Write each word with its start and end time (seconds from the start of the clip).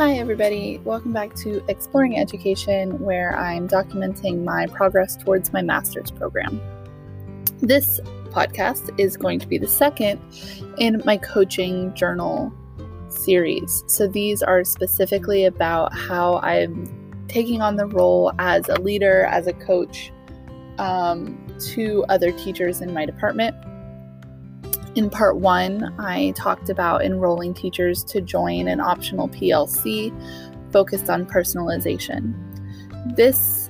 Hi, 0.00 0.14
everybody. 0.14 0.78
Welcome 0.78 1.12
back 1.12 1.34
to 1.34 1.62
Exploring 1.68 2.18
Education, 2.18 2.98
where 3.00 3.36
I'm 3.36 3.68
documenting 3.68 4.44
my 4.44 4.66
progress 4.68 5.14
towards 5.14 5.52
my 5.52 5.60
master's 5.60 6.10
program. 6.10 6.58
This 7.58 8.00
podcast 8.30 8.98
is 8.98 9.18
going 9.18 9.40
to 9.40 9.46
be 9.46 9.58
the 9.58 9.68
second 9.68 10.18
in 10.78 11.02
my 11.04 11.18
coaching 11.18 11.92
journal 11.92 12.50
series. 13.10 13.84
So, 13.88 14.06
these 14.06 14.42
are 14.42 14.64
specifically 14.64 15.44
about 15.44 15.94
how 15.94 16.38
I'm 16.38 17.26
taking 17.28 17.60
on 17.60 17.76
the 17.76 17.84
role 17.84 18.32
as 18.38 18.70
a 18.70 18.80
leader, 18.80 19.26
as 19.26 19.48
a 19.48 19.52
coach 19.52 20.12
um, 20.78 21.38
to 21.74 22.06
other 22.08 22.32
teachers 22.32 22.80
in 22.80 22.94
my 22.94 23.04
department 23.04 23.54
in 24.96 25.08
part 25.08 25.36
one, 25.36 25.94
I 25.98 26.32
talked 26.32 26.68
about 26.68 27.04
enrolling 27.04 27.54
teachers 27.54 28.02
to 28.04 28.20
join 28.20 28.66
an 28.66 28.80
optional 28.80 29.28
PLC 29.28 30.12
focused 30.72 31.08
on 31.08 31.26
personalization. 31.26 32.34
This 33.16 33.68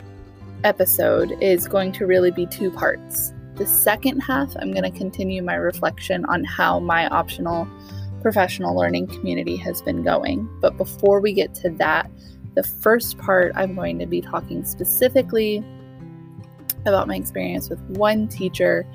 episode 0.65 1.37
is 1.41 1.69
going 1.69 1.93
to 1.93 2.07
really 2.07 2.31
be 2.31 2.47
two 2.47 2.71
parts. 2.71 3.33
The 3.57 3.67
second 3.67 4.21
half, 4.21 4.55
I'm 4.57 4.73
going 4.73 4.91
to 4.91 4.99
continue 4.99 5.43
my 5.43 5.55
reflection 5.55 6.25
on 6.27 6.45
how 6.45 6.81
my 6.81 7.07
optional 7.09 7.69
professional 8.23 8.75
learning 8.75 9.09
community 9.09 9.57
has 9.57 9.83
been 9.83 10.03
going. 10.03 10.49
But 10.61 10.77
before 10.77 11.21
we 11.21 11.33
get 11.33 11.55
to 11.57 11.71
that, 11.73 12.11
the 12.55 12.63
first 12.63 13.19
part, 13.19 13.53
I'm 13.55 13.75
going 13.75 13.99
to 13.99 14.07
be 14.07 14.21
talking 14.21 14.65
specifically 14.65 15.65
about 16.87 17.09
my 17.09 17.17
experience 17.17 17.69
with 17.69 17.81
one 17.91 18.27
teacher 18.29 18.87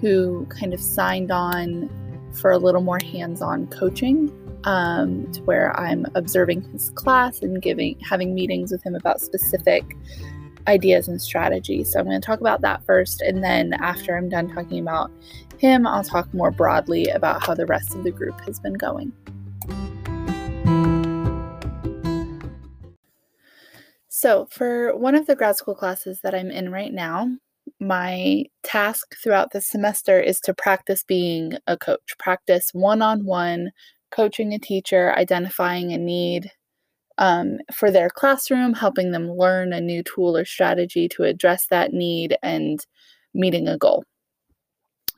who 0.00 0.46
kind 0.46 0.72
of 0.74 0.80
signed 0.80 1.30
on 1.30 1.90
for 2.32 2.50
a 2.50 2.58
little 2.58 2.82
more 2.82 2.98
hands-on 3.02 3.66
coaching 3.68 4.32
um, 4.64 5.30
to 5.32 5.42
where 5.42 5.78
I'm 5.78 6.06
observing 6.14 6.62
his 6.72 6.90
class 6.90 7.42
and 7.42 7.60
giving 7.62 7.98
having 8.00 8.34
meetings 8.34 8.72
with 8.72 8.82
him 8.82 8.94
about 8.94 9.20
specific 9.20 9.96
ideas 10.66 11.08
and 11.08 11.20
strategies. 11.20 11.92
So 11.92 12.00
I'm 12.00 12.06
going 12.06 12.20
to 12.20 12.26
talk 12.26 12.40
about 12.40 12.60
that 12.60 12.84
first, 12.84 13.22
and 13.22 13.42
then 13.42 13.72
after 13.74 14.16
I'm 14.16 14.28
done 14.28 14.52
talking 14.52 14.80
about 14.80 15.10
him, 15.58 15.86
I'll 15.86 16.04
talk 16.04 16.32
more 16.34 16.50
broadly 16.50 17.06
about 17.08 17.44
how 17.44 17.54
the 17.54 17.66
rest 17.66 17.94
of 17.94 18.04
the 18.04 18.10
group 18.10 18.40
has 18.42 18.60
been 18.60 18.74
going. 18.74 19.12
So, 24.08 24.46
for 24.50 24.96
one 24.96 25.14
of 25.14 25.26
the 25.26 25.36
grad 25.36 25.56
school 25.56 25.76
classes 25.76 26.20
that 26.22 26.34
I'm 26.34 26.50
in 26.50 26.72
right 26.72 26.92
now, 26.92 27.30
my 27.80 28.44
task 28.62 29.14
throughout 29.22 29.52
the 29.52 29.60
semester 29.60 30.20
is 30.20 30.40
to 30.40 30.54
practice 30.54 31.04
being 31.04 31.54
a 31.66 31.76
coach, 31.76 32.16
practice 32.18 32.70
one 32.72 33.02
on 33.02 33.24
one 33.24 33.70
coaching 34.10 34.52
a 34.52 34.58
teacher, 34.58 35.14
identifying 35.16 35.92
a 35.92 35.98
need 35.98 36.50
um, 37.18 37.58
for 37.72 37.90
their 37.90 38.08
classroom, 38.08 38.72
helping 38.72 39.10
them 39.10 39.30
learn 39.30 39.72
a 39.72 39.80
new 39.80 40.02
tool 40.02 40.36
or 40.36 40.44
strategy 40.44 41.08
to 41.08 41.24
address 41.24 41.66
that 41.66 41.92
need, 41.92 42.36
and 42.42 42.86
meeting 43.34 43.68
a 43.68 43.76
goal. 43.76 44.04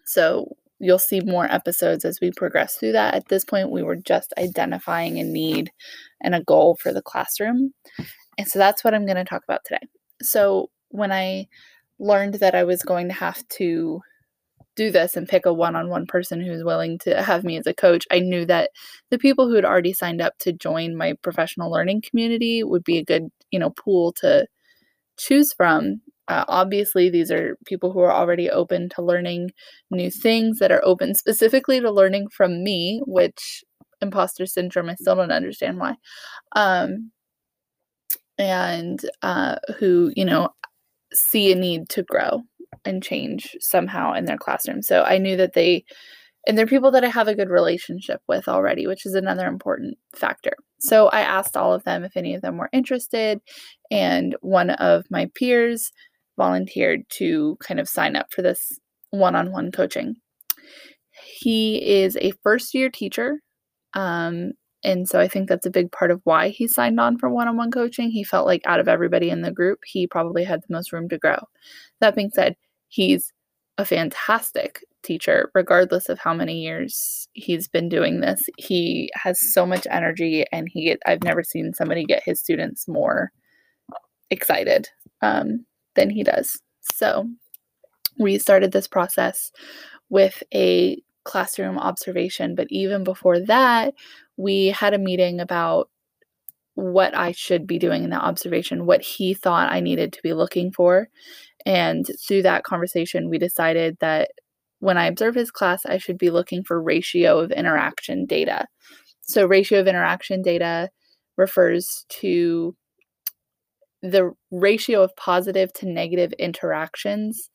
So 0.04 0.56
you'll 0.80 0.98
see 0.98 1.20
more 1.20 1.44
episodes 1.44 2.04
as 2.04 2.20
we 2.20 2.32
progress 2.32 2.76
through 2.76 2.92
that. 2.92 3.14
At 3.14 3.28
this 3.28 3.44
point, 3.44 3.70
we 3.70 3.82
were 3.82 3.96
just 3.96 4.32
identifying 4.38 5.18
a 5.18 5.24
need 5.24 5.70
and 6.22 6.34
a 6.34 6.42
goal 6.42 6.76
for 6.76 6.92
the 6.92 7.02
classroom. 7.02 7.72
And 8.38 8.48
so 8.48 8.58
that's 8.58 8.82
what 8.82 8.94
I'm 8.94 9.04
going 9.04 9.16
to 9.16 9.24
talk 9.24 9.44
about 9.44 9.60
today. 9.64 9.86
So 10.22 10.70
when 10.88 11.12
I 11.12 11.46
learned 12.00 12.34
that 12.34 12.54
I 12.54 12.64
was 12.64 12.82
going 12.82 13.08
to 13.08 13.14
have 13.14 13.46
to 13.58 14.00
do 14.76 14.90
this 14.90 15.16
and 15.16 15.28
pick 15.28 15.46
a 15.46 15.52
one-on-one 15.52 16.06
person 16.06 16.40
who's 16.40 16.64
willing 16.64 16.98
to 16.98 17.22
have 17.22 17.44
me 17.44 17.58
as 17.58 17.66
a 17.66 17.74
coach. 17.74 18.06
I 18.10 18.20
knew 18.20 18.46
that 18.46 18.70
the 19.10 19.18
people 19.18 19.48
who 19.48 19.54
had 19.54 19.64
already 19.64 19.92
signed 19.92 20.20
up 20.20 20.38
to 20.38 20.52
join 20.52 20.96
my 20.96 21.14
professional 21.22 21.70
learning 21.70 22.02
community 22.08 22.62
would 22.62 22.84
be 22.84 22.98
a 22.98 23.04
good 23.04 23.28
you 23.50 23.58
know 23.58 23.70
pool 23.70 24.12
to 24.14 24.46
choose 25.18 25.52
from. 25.52 26.00
Uh, 26.28 26.44
obviously 26.48 27.10
these 27.10 27.30
are 27.30 27.56
people 27.66 27.92
who 27.92 28.00
are 28.00 28.12
already 28.12 28.48
open 28.48 28.88
to 28.88 29.02
learning 29.02 29.50
new 29.90 30.10
things 30.10 30.60
that 30.60 30.70
are 30.70 30.84
open 30.84 31.14
specifically 31.14 31.80
to 31.80 31.90
learning 31.90 32.28
from 32.28 32.62
me 32.62 33.02
which 33.04 33.64
imposter 34.00 34.46
syndrome 34.46 34.88
i 34.88 34.94
still 34.94 35.16
don't 35.16 35.32
understand 35.32 35.78
why. 35.78 35.94
Um, 36.56 37.10
and 38.38 39.00
uh, 39.22 39.56
who 39.78 40.12
you 40.16 40.24
know 40.24 40.48
see 41.12 41.52
a 41.52 41.54
need 41.54 41.88
to 41.90 42.02
grow 42.02 42.42
and 42.84 43.02
change 43.02 43.56
somehow 43.60 44.12
in 44.14 44.24
their 44.24 44.38
classroom. 44.38 44.82
So 44.82 45.02
I 45.02 45.18
knew 45.18 45.36
that 45.36 45.54
they, 45.54 45.84
and 46.46 46.56
they're 46.56 46.66
people 46.66 46.90
that 46.92 47.04
I 47.04 47.08
have 47.08 47.28
a 47.28 47.34
good 47.34 47.50
relationship 47.50 48.22
with 48.28 48.48
already, 48.48 48.86
which 48.86 49.04
is 49.04 49.14
another 49.14 49.46
important 49.46 49.98
factor. 50.14 50.52
So 50.78 51.08
I 51.08 51.20
asked 51.20 51.56
all 51.56 51.74
of 51.74 51.84
them 51.84 52.04
if 52.04 52.16
any 52.16 52.34
of 52.34 52.42
them 52.42 52.56
were 52.56 52.70
interested, 52.72 53.40
and 53.90 54.34
one 54.40 54.70
of 54.70 55.04
my 55.10 55.30
peers 55.34 55.92
volunteered 56.38 57.02
to 57.10 57.58
kind 57.60 57.78
of 57.78 57.88
sign 57.88 58.16
up 58.16 58.32
for 58.32 58.40
this 58.40 58.78
one 59.10 59.34
on 59.34 59.52
one 59.52 59.70
coaching. 59.70 60.14
He 61.12 62.02
is 62.02 62.16
a 62.16 62.32
first 62.42 62.72
year 62.72 62.88
teacher 62.88 63.40
um, 63.92 64.52
and 64.82 65.08
so 65.08 65.20
I 65.20 65.28
think 65.28 65.48
that's 65.48 65.66
a 65.66 65.70
big 65.70 65.92
part 65.92 66.10
of 66.10 66.20
why 66.24 66.48
he 66.48 66.66
signed 66.66 66.98
on 66.98 67.18
for 67.18 67.28
one 67.28 67.48
on 67.48 67.56
one 67.56 67.70
coaching. 67.70 68.10
He 68.10 68.24
felt 68.24 68.46
like 68.46 68.62
out 68.64 68.80
of 68.80 68.88
everybody 68.88 69.30
in 69.30 69.42
the 69.42 69.52
group, 69.52 69.80
he 69.84 70.06
probably 70.06 70.44
had 70.44 70.62
the 70.62 70.72
most 70.72 70.92
room 70.92 71.08
to 71.10 71.18
grow. 71.18 71.38
That 72.00 72.14
being 72.14 72.30
said, 72.30 72.56
he's 72.88 73.32
a 73.78 73.84
fantastic 73.84 74.84
teacher, 75.02 75.50
regardless 75.54 76.08
of 76.08 76.18
how 76.18 76.34
many 76.34 76.60
years 76.60 77.28
he's 77.32 77.68
been 77.68 77.88
doing 77.88 78.20
this. 78.20 78.42
He 78.58 79.10
has 79.14 79.38
so 79.52 79.66
much 79.66 79.86
energy, 79.90 80.44
and 80.52 80.68
he 80.70 80.96
I've 81.06 81.22
never 81.22 81.42
seen 81.42 81.72
somebody 81.74 82.04
get 82.04 82.22
his 82.24 82.40
students 82.40 82.88
more 82.88 83.32
excited 84.30 84.88
um, 85.22 85.66
than 85.94 86.10
he 86.10 86.22
does. 86.22 86.60
So 86.94 87.28
we 88.18 88.38
started 88.38 88.72
this 88.72 88.88
process 88.88 89.50
with 90.08 90.42
a 90.54 91.02
classroom 91.24 91.78
observation, 91.78 92.54
but 92.54 92.66
even 92.70 93.04
before 93.04 93.40
that, 93.40 93.94
we 94.36 94.66
had 94.68 94.94
a 94.94 94.98
meeting 94.98 95.40
about 95.40 95.90
what 96.74 97.14
I 97.14 97.32
should 97.32 97.66
be 97.66 97.78
doing 97.78 98.04
in 98.04 98.10
that 98.10 98.22
observation, 98.22 98.86
what 98.86 99.02
he 99.02 99.34
thought 99.34 99.70
I 99.70 99.80
needed 99.80 100.12
to 100.14 100.22
be 100.22 100.32
looking 100.32 100.72
for. 100.72 101.08
And 101.66 102.06
through 102.26 102.42
that 102.42 102.64
conversation, 102.64 103.28
we 103.28 103.38
decided 103.38 103.98
that 104.00 104.30
when 104.78 104.96
I 104.96 105.06
observe 105.06 105.34
his 105.34 105.50
class, 105.50 105.84
I 105.84 105.98
should 105.98 106.16
be 106.16 106.30
looking 106.30 106.64
for 106.64 106.82
ratio 106.82 107.38
of 107.38 107.52
interaction 107.52 108.24
data. 108.24 108.66
So, 109.20 109.46
ratio 109.46 109.80
of 109.80 109.86
interaction 109.86 110.42
data 110.42 110.88
refers 111.36 112.06
to 112.20 112.74
the 114.02 114.32
ratio 114.50 115.02
of 115.02 115.14
positive 115.16 115.72
to 115.74 115.86
negative 115.86 116.32
interactions 116.38 117.49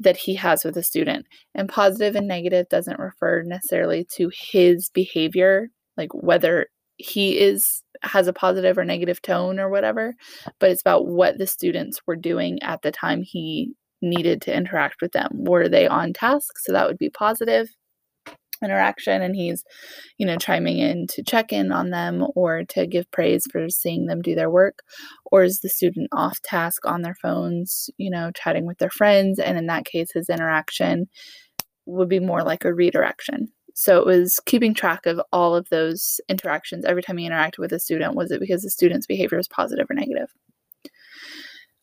that 0.00 0.16
he 0.16 0.34
has 0.34 0.64
with 0.64 0.76
a 0.76 0.82
student. 0.82 1.26
And 1.54 1.68
positive 1.68 2.16
and 2.16 2.26
negative 2.26 2.68
doesn't 2.68 2.98
refer 2.98 3.42
necessarily 3.42 4.06
to 4.16 4.30
his 4.34 4.90
behavior 4.90 5.68
like 5.96 6.14
whether 6.14 6.66
he 6.96 7.38
is 7.38 7.82
has 8.02 8.26
a 8.26 8.32
positive 8.32 8.78
or 8.78 8.84
negative 8.84 9.20
tone 9.20 9.60
or 9.60 9.68
whatever, 9.68 10.14
but 10.58 10.70
it's 10.70 10.80
about 10.80 11.06
what 11.06 11.36
the 11.36 11.46
students 11.46 12.00
were 12.06 12.16
doing 12.16 12.62
at 12.62 12.80
the 12.82 12.90
time 12.90 13.22
he 13.22 13.74
needed 14.00 14.40
to 14.40 14.54
interact 14.56 15.02
with 15.02 15.12
them. 15.12 15.28
Were 15.34 15.68
they 15.68 15.86
on 15.86 16.14
task? 16.14 16.58
So 16.58 16.72
that 16.72 16.86
would 16.86 16.96
be 16.96 17.10
positive 17.10 17.68
interaction 18.62 19.22
and 19.22 19.34
he's 19.34 19.64
you 20.18 20.26
know 20.26 20.36
chiming 20.36 20.78
in 20.78 21.06
to 21.06 21.22
check 21.22 21.52
in 21.52 21.72
on 21.72 21.90
them 21.90 22.24
or 22.34 22.64
to 22.64 22.86
give 22.86 23.10
praise 23.10 23.44
for 23.50 23.68
seeing 23.68 24.06
them 24.06 24.22
do 24.22 24.34
their 24.34 24.50
work 24.50 24.80
or 25.26 25.42
is 25.42 25.60
the 25.60 25.68
student 25.68 26.08
off 26.12 26.40
task 26.42 26.86
on 26.86 27.02
their 27.02 27.14
phones 27.14 27.90
you 27.96 28.10
know 28.10 28.30
chatting 28.34 28.66
with 28.66 28.78
their 28.78 28.90
friends 28.90 29.38
and 29.38 29.58
in 29.58 29.66
that 29.66 29.84
case 29.84 30.10
his 30.12 30.28
interaction 30.28 31.08
would 31.86 32.08
be 32.08 32.20
more 32.20 32.42
like 32.42 32.64
a 32.64 32.74
redirection 32.74 33.48
so 33.74 33.98
it 33.98 34.06
was 34.06 34.40
keeping 34.44 34.74
track 34.74 35.06
of 35.06 35.20
all 35.32 35.54
of 35.54 35.68
those 35.70 36.20
interactions 36.28 36.84
every 36.84 37.02
time 37.02 37.16
he 37.16 37.28
interacted 37.28 37.58
with 37.58 37.72
a 37.72 37.78
student. 37.78 38.14
Was 38.14 38.30
it 38.30 38.40
because 38.40 38.62
the 38.62 38.70
student's 38.70 39.06
behavior 39.06 39.38
was 39.38 39.48
positive 39.48 39.86
or 39.88 39.94
negative? 39.94 40.28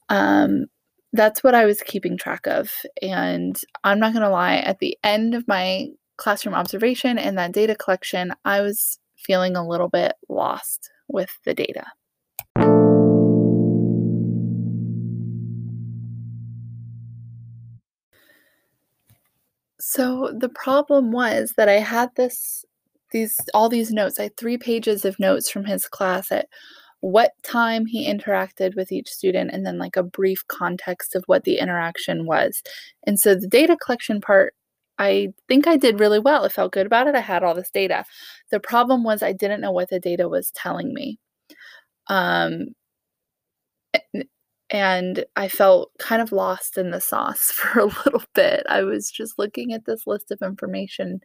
Um, 0.10 0.66
that's 1.14 1.44
what 1.44 1.56
I 1.56 1.66
was 1.66 1.82
keeping 1.82 2.18
track 2.18 2.46
of. 2.46 2.72
And 3.02 3.60
I'm 3.84 4.00
not 4.00 4.14
going 4.14 4.24
to 4.24 4.30
lie, 4.30 4.58
at 4.58 4.80
the 4.80 4.98
end 5.04 5.34
of 5.34 5.48
my 5.48 5.88
classroom 6.18 6.56
observation 6.56 7.18
and 7.18 7.38
that 7.38 7.54
data 7.54 7.76
collection, 7.76 8.34
I 8.44 8.62
was 8.62 9.00
feeling 9.16 9.56
a 9.56 9.68
little 9.68 9.90
bit 9.90 10.14
lost 10.30 10.90
with 11.08 11.30
the 11.46 11.54
data. 11.54 11.86
So 19.80 20.34
the 20.38 20.50
problem 20.50 21.12
was 21.12 21.54
that 21.56 21.70
I 21.70 21.80
had 21.80 22.10
this 22.16 22.66
these 23.12 23.38
all 23.54 23.70
these 23.70 23.92
notes. 23.92 24.20
I 24.20 24.24
had 24.24 24.36
3 24.38 24.58
pages 24.58 25.06
of 25.06 25.20
notes 25.20 25.50
from 25.50 25.64
his 25.64 25.88
class 25.88 26.32
at 26.32 26.48
what 27.00 27.32
time 27.44 27.86
he 27.86 28.12
interacted 28.12 28.76
with 28.76 28.92
each 28.92 29.08
student 29.08 29.52
and 29.54 29.66
then 29.66 29.78
like 29.78 29.96
a 29.96 30.04
brief 30.04 30.46
context 30.48 31.16
of 31.16 31.24
what 31.28 31.44
the 31.46 31.60
interaction 31.60 32.26
was. 32.26 32.62
And 33.06 33.20
so 33.20 33.36
the 33.36 33.48
data 33.48 33.78
collection 33.78 34.20
part 34.20 34.56
I 35.00 35.34
think 35.48 35.68
I 35.68 35.78
did 35.78 36.00
really 36.00 36.20
well. 36.20 36.46
I 36.46 36.50
felt 36.50 36.74
good 36.74 36.86
about 36.88 37.08
it. 37.08 37.16
I 37.16 37.20
had 37.20 37.44
all 37.44 37.56
this 37.56 37.72
data. 37.72 38.06
The 38.52 38.60
problem 38.60 39.04
was 39.04 39.22
I 39.24 39.34
didn't 39.34 39.62
know 39.62 39.72
what 39.72 39.90
the 39.90 40.00
data 40.00 40.28
was 40.30 40.52
telling 40.52 40.94
me. 40.94 41.20
Um, 42.10 42.70
and 44.70 45.24
I 45.38 45.48
felt 45.48 45.92
kind 45.98 46.22
of 46.22 46.34
lost 46.34 46.78
in 46.78 46.92
the 46.92 47.00
sauce 47.00 47.52
for 47.52 47.80
a 47.80 47.86
little 47.86 48.24
bit. 48.36 48.64
I 48.70 48.84
was 48.84 49.10
just 49.10 49.40
looking 49.40 49.74
at 49.74 49.86
this 49.86 50.06
list 50.06 50.32
of 50.32 50.42
information. 50.42 51.22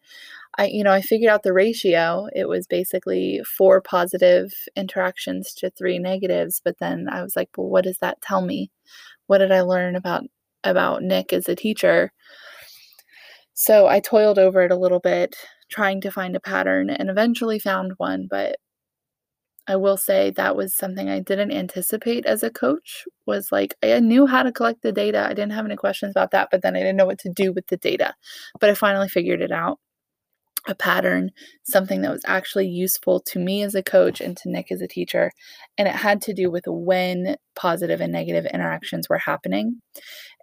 I, 0.59 0.67
you 0.67 0.85
know, 0.85 0.93
I 0.93 1.03
figured 1.03 1.31
out 1.31 1.43
the 1.45 1.53
ratio. 1.53 2.29
It 2.35 2.49
was 2.49 2.67
basically 2.67 3.43
four 3.59 3.81
positive 3.81 4.53
interactions 4.77 5.55
to 5.55 5.71
three 5.71 5.99
negatives. 5.99 6.61
But 6.65 6.79
then 6.81 7.09
I 7.11 7.23
was 7.23 7.37
like, 7.37 7.51
well, 7.57 7.69
what 7.69 7.85
does 7.85 7.99
that 8.01 8.23
tell 8.23 8.43
me? 8.43 8.71
What 9.29 9.39
did 9.39 9.53
I 9.53 9.63
learn 9.63 9.97
about 9.97 10.25
about 10.65 11.03
Nick 11.03 11.33
as 11.33 11.49
a 11.49 11.57
teacher? 11.57 12.13
So 13.55 13.87
I 13.87 14.01
toiled 14.01 14.39
over 14.39 14.63
it 14.63 14.73
a 14.73 14.77
little 14.77 15.01
bit, 15.01 15.37
trying 15.71 16.01
to 16.03 16.11
find 16.11 16.37
a 16.37 16.41
pattern, 16.41 16.91
and 16.91 17.11
eventually 17.11 17.59
found 17.59 17.93
one. 17.99 18.27
But 18.31 18.57
I 19.69 19.77
will 19.77 19.97
say 19.97 20.31
that 20.31 20.57
was 20.57 20.77
something 20.77 21.09
I 21.09 21.21
didn't 21.21 21.53
anticipate 21.53 22.27
as 22.27 22.43
a 22.43 22.51
coach 22.51 23.05
was 23.27 23.53
like 23.53 23.75
I 23.83 24.01
knew 24.01 24.27
how 24.27 24.43
to 24.43 24.53
collect 24.53 24.83
the 24.83 24.93
data. 24.93 25.25
I 25.25 25.35
didn't 25.35 25.53
have 25.53 25.65
any 25.65 25.77
questions 25.77 26.11
about 26.13 26.33
that, 26.33 26.49
but 26.51 26.63
then 26.63 26.75
I 26.75 26.81
didn't 26.81 26.97
know 26.97 27.07
what 27.07 27.21
to 27.21 27.31
do 27.31 27.53
with 27.53 27.67
the 27.69 27.77
data. 27.77 28.15
But 28.61 28.71
I 28.71 28.75
finally 28.75 29.09
figured 29.09 29.41
it 29.41 29.53
out. 29.53 29.79
A 30.69 30.75
pattern, 30.77 31.31
something 31.65 32.03
that 32.03 32.13
was 32.13 32.23
actually 32.25 32.69
useful 32.69 33.21
to 33.27 33.39
me 33.41 33.63
as 33.63 33.75
a 33.75 33.83
coach 33.83 34.21
and 34.21 34.37
to 34.39 34.51
Nick 34.51 34.71
as 34.71 34.81
a 34.81 34.87
teacher. 34.89 35.33
And 35.77 35.89
it 35.89 35.95
had 35.95 36.23
to 36.23 36.35
do 36.35 36.51
with 36.53 36.65
when 36.69 37.37
positive 37.57 38.01
and 38.01 38.13
negative 38.13 38.47
interactions 38.47 39.09
were 39.09 39.19
happening. 39.19 39.81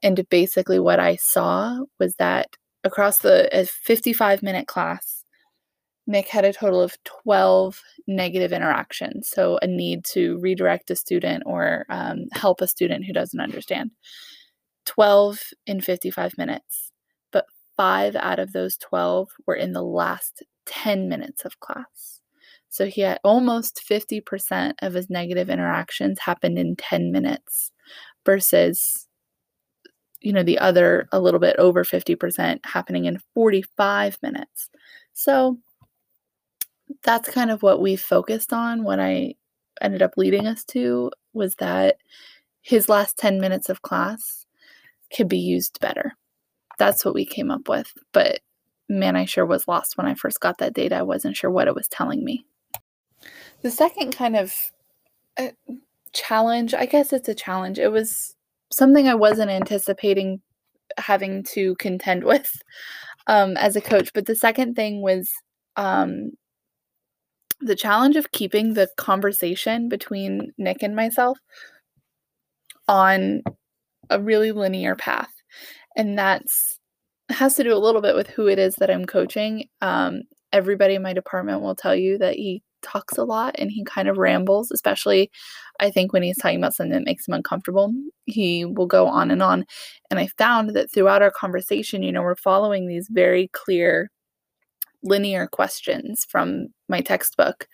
And 0.03 0.27
basically, 0.29 0.79
what 0.79 0.99
I 0.99 1.17
saw 1.17 1.79
was 1.99 2.15
that 2.15 2.47
across 2.83 3.19
the 3.19 3.67
55 3.83 4.41
minute 4.43 4.67
class, 4.67 5.19
Nick 6.09 6.27
had 6.27 6.43
a 6.43 6.51
total 6.51 6.81
of 6.81 6.97
12 7.23 7.79
negative 8.07 8.51
interactions. 8.51 9.29
So, 9.29 9.59
a 9.61 9.67
need 9.67 10.03
to 10.05 10.39
redirect 10.39 10.89
a 10.89 10.95
student 10.95 11.43
or 11.45 11.85
um, 11.89 12.25
help 12.33 12.61
a 12.61 12.67
student 12.67 13.05
who 13.05 13.13
doesn't 13.13 13.39
understand. 13.39 13.91
12 14.85 15.39
in 15.67 15.81
55 15.81 16.35
minutes. 16.35 16.91
But 17.31 17.45
five 17.77 18.15
out 18.15 18.39
of 18.39 18.53
those 18.53 18.75
12 18.77 19.29
were 19.45 19.55
in 19.55 19.73
the 19.73 19.83
last 19.83 20.43
10 20.65 21.09
minutes 21.09 21.45
of 21.45 21.59
class. 21.59 22.21
So, 22.69 22.87
he 22.87 23.01
had 23.01 23.19
almost 23.23 23.79
50% 23.87 24.73
of 24.81 24.93
his 24.93 25.11
negative 25.11 25.47
interactions 25.47 26.17
happened 26.19 26.57
in 26.57 26.75
10 26.75 27.11
minutes 27.11 27.71
versus 28.25 29.08
you 30.21 30.33
know 30.33 30.43
the 30.43 30.59
other 30.59 31.07
a 31.11 31.19
little 31.19 31.39
bit 31.39 31.55
over 31.57 31.83
50% 31.83 32.59
happening 32.65 33.05
in 33.05 33.19
45 33.33 34.17
minutes 34.21 34.69
so 35.13 35.57
that's 37.03 37.29
kind 37.29 37.51
of 37.51 37.63
what 37.63 37.81
we 37.81 37.95
focused 37.95 38.53
on. 38.53 38.83
What 38.83 38.99
I 38.99 39.35
ended 39.81 40.01
up 40.01 40.13
leading 40.17 40.47
us 40.47 40.63
to 40.65 41.11
was 41.33 41.55
that 41.55 41.97
his 42.61 42.89
last 42.89 43.17
10 43.17 43.39
minutes 43.39 43.69
of 43.69 43.81
class 43.81 44.45
could 45.15 45.27
be 45.27 45.37
used 45.37 45.79
better. 45.79 46.15
That's 46.77 47.03
what 47.03 47.13
we 47.13 47.25
came 47.25 47.51
up 47.51 47.67
with. 47.67 47.93
But 48.11 48.39
man, 48.87 49.15
I 49.15 49.25
sure 49.25 49.45
was 49.45 49.67
lost 49.67 49.97
when 49.97 50.07
I 50.07 50.15
first 50.15 50.39
got 50.39 50.57
that 50.59 50.73
data. 50.73 50.95
I 50.95 51.03
wasn't 51.03 51.37
sure 51.37 51.51
what 51.51 51.67
it 51.67 51.75
was 51.75 51.87
telling 51.87 52.23
me. 52.23 52.45
The 53.61 53.71
second 53.71 54.15
kind 54.15 54.35
of 54.35 54.53
uh, 55.37 55.49
challenge, 56.13 56.73
I 56.73 56.85
guess 56.85 57.13
it's 57.13 57.29
a 57.29 57.35
challenge, 57.35 57.77
it 57.77 57.91
was 57.91 58.35
something 58.71 59.07
I 59.07 59.15
wasn't 59.15 59.51
anticipating 59.51 60.41
having 60.97 61.43
to 61.43 61.75
contend 61.75 62.23
with 62.25 62.51
um, 63.27 63.57
as 63.57 63.75
a 63.75 63.81
coach. 63.81 64.11
But 64.13 64.25
the 64.25 64.35
second 64.35 64.75
thing 64.75 65.01
was 65.01 65.29
um, 65.75 66.31
the 67.61 67.75
challenge 67.75 68.15
of 68.15 68.31
keeping 68.31 68.73
the 68.73 68.89
conversation 68.97 69.89
between 69.89 70.53
Nick 70.57 70.81
and 70.81 70.95
myself 70.95 71.37
on 72.87 73.43
a 74.09 74.19
really 74.19 74.51
linear 74.51 74.95
path. 74.95 75.31
And 75.95 76.17
that's 76.17 76.79
has 77.29 77.55
to 77.55 77.63
do 77.63 77.75
a 77.75 77.77
little 77.77 78.01
bit 78.01 78.15
with 78.15 78.27
who 78.27 78.47
it 78.47 78.57
is 78.57 78.75
that 78.75 78.89
I'm 78.89 79.05
coaching. 79.05 79.67
Um, 79.81 80.23
everybody 80.51 80.95
in 80.95 81.03
my 81.03 81.13
department 81.13 81.61
will 81.61 81.75
tell 81.75 81.95
you 81.95 82.17
that 82.17 82.35
he 82.35 82.63
talks 82.81 83.17
a 83.17 83.23
lot 83.23 83.55
and 83.57 83.71
he 83.71 83.83
kind 83.83 84.07
of 84.07 84.17
rambles, 84.17 84.71
especially 84.71 85.31
I 85.79 85.89
think 85.89 86.13
when 86.13 86.23
he's 86.23 86.37
talking 86.37 86.57
about 86.57 86.73
something 86.73 86.93
that 86.93 87.05
makes 87.05 87.27
him 87.27 87.33
uncomfortable. 87.33 87.93
He 88.25 88.65
will 88.65 88.87
go 88.87 89.07
on 89.07 89.31
and 89.31 89.41
on. 89.41 89.65
And 90.09 90.19
I 90.19 90.27
found 90.37 90.75
that 90.75 90.91
throughout 90.91 91.21
our 91.21 91.31
conversation, 91.31 92.03
you 92.03 92.11
know, 92.11 92.21
we're 92.21 92.35
following 92.35 92.87
these 92.87 93.07
very 93.09 93.49
clear 93.53 94.09
linear 95.03 95.47
questions 95.47 96.25
from 96.29 96.67
my 96.89 97.01
textbook 97.01 97.67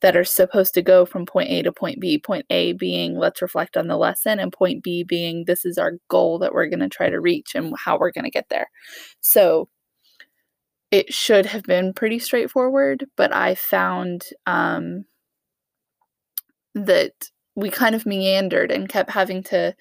that 0.00 0.16
are 0.16 0.24
supposed 0.24 0.74
to 0.74 0.82
go 0.82 1.06
from 1.06 1.24
point 1.24 1.48
A 1.50 1.62
to 1.62 1.72
point 1.72 2.00
B. 2.00 2.18
Point 2.18 2.44
A 2.50 2.72
being 2.72 3.16
let's 3.16 3.40
reflect 3.40 3.76
on 3.76 3.86
the 3.86 3.96
lesson, 3.96 4.40
and 4.40 4.52
point 4.52 4.82
B 4.82 5.04
being 5.04 5.44
this 5.46 5.64
is 5.64 5.78
our 5.78 5.92
goal 6.08 6.38
that 6.40 6.52
we're 6.52 6.66
going 6.66 6.80
to 6.80 6.88
try 6.88 7.08
to 7.08 7.20
reach 7.20 7.54
and 7.54 7.74
how 7.78 7.98
we're 7.98 8.10
going 8.10 8.24
to 8.24 8.30
get 8.30 8.48
there. 8.50 8.68
So 9.20 9.68
it 10.92 11.12
should 11.12 11.46
have 11.46 11.64
been 11.64 11.94
pretty 11.94 12.18
straightforward, 12.20 13.06
but 13.16 13.34
I 13.34 13.54
found 13.56 14.26
um, 14.46 15.06
that 16.74 17.12
we 17.56 17.70
kind 17.70 17.94
of 17.94 18.06
meandered 18.06 18.70
and 18.70 18.88
kept 18.88 19.10
having 19.10 19.42
to 19.44 19.74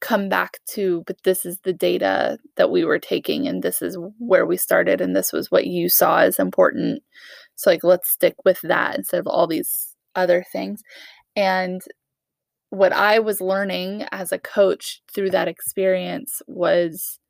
come 0.00 0.28
back 0.28 0.58
to 0.66 1.02
but 1.06 1.16
this 1.24 1.46
is 1.46 1.60
the 1.60 1.72
data 1.72 2.38
that 2.56 2.70
we 2.70 2.84
were 2.84 2.98
taking 2.98 3.48
and 3.48 3.62
this 3.62 3.80
is 3.80 3.96
where 4.18 4.44
we 4.44 4.56
started 4.56 5.00
and 5.00 5.16
this 5.16 5.32
was 5.32 5.50
what 5.50 5.66
you 5.66 5.88
saw 5.88 6.18
as 6.18 6.38
important. 6.38 7.02
So 7.54 7.70
like 7.70 7.84
let's 7.84 8.10
stick 8.10 8.34
with 8.44 8.60
that 8.62 8.96
instead 8.96 9.20
of 9.20 9.26
all 9.26 9.46
these 9.46 9.94
other 10.14 10.44
things. 10.52 10.82
And 11.36 11.82
what 12.70 12.92
i 12.92 13.20
was 13.20 13.40
learning 13.40 14.04
as 14.10 14.32
a 14.32 14.38
coach 14.38 15.00
through 15.14 15.30
that 15.30 15.46
experience 15.46 16.42
was 16.48 17.20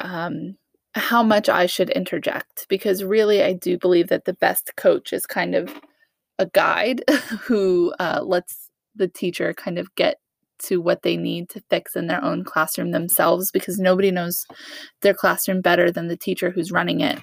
um 0.00 0.56
how 0.94 1.22
much 1.22 1.48
i 1.48 1.66
should 1.66 1.90
interject 1.90 2.66
because 2.68 3.04
really 3.04 3.42
i 3.42 3.52
do 3.52 3.78
believe 3.78 4.08
that 4.08 4.24
the 4.24 4.34
best 4.34 4.72
coach 4.76 5.12
is 5.12 5.26
kind 5.26 5.54
of 5.54 5.72
a 6.38 6.46
guide 6.46 7.02
who 7.42 7.92
uh, 8.00 8.20
lets 8.24 8.70
the 8.96 9.06
teacher 9.06 9.52
kind 9.54 9.78
of 9.78 9.94
get 9.94 10.18
to 10.58 10.80
what 10.80 11.02
they 11.02 11.16
need 11.16 11.48
to 11.48 11.62
fix 11.70 11.96
in 11.96 12.06
their 12.06 12.22
own 12.22 12.44
classroom 12.44 12.90
themselves 12.90 13.50
because 13.50 13.78
nobody 13.78 14.10
knows 14.10 14.46
their 15.02 15.14
classroom 15.14 15.60
better 15.60 15.90
than 15.90 16.08
the 16.08 16.16
teacher 16.16 16.50
who's 16.50 16.72
running 16.72 17.00
it. 17.00 17.18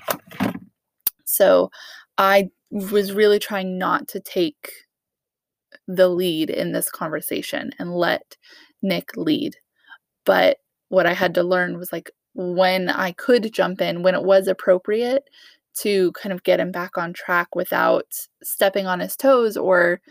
So 1.26 1.70
I 2.18 2.50
was 2.72 3.14
really 3.14 3.40
trying 3.40 3.78
not 3.78 4.08
to 4.10 4.20
take 4.20 4.72
the 5.88 6.10
lead 6.10 6.50
in 6.50 6.72
this 6.72 6.90
conversation 6.90 7.72
and 7.80 7.96
let 7.96 8.38
Nick 8.82 9.16
lead. 9.16 9.56
But 10.26 10.58
what 10.90 11.06
I 11.06 11.14
had 11.14 11.36
to 11.36 11.44
learn 11.44 11.78
was 11.78 11.92
like 11.92 12.12
when 12.38 12.88
I 12.90 13.14
could 13.14 13.52
jump 13.52 13.82
in, 13.82 14.04
when 14.04 14.14
it 14.14 14.24
was 14.24 14.48
appropriate 14.48 15.24
to 15.80 16.12
kind 16.14 16.32
of 16.32 16.44
get 16.44 16.60
him 16.60 16.72
back 16.72 16.98
on 16.98 17.12
track 17.12 17.56
without 17.56 18.06
stepping 18.44 18.86
on 18.86 19.00
his 19.00 19.16
toes 19.16 19.58
or 19.58 20.02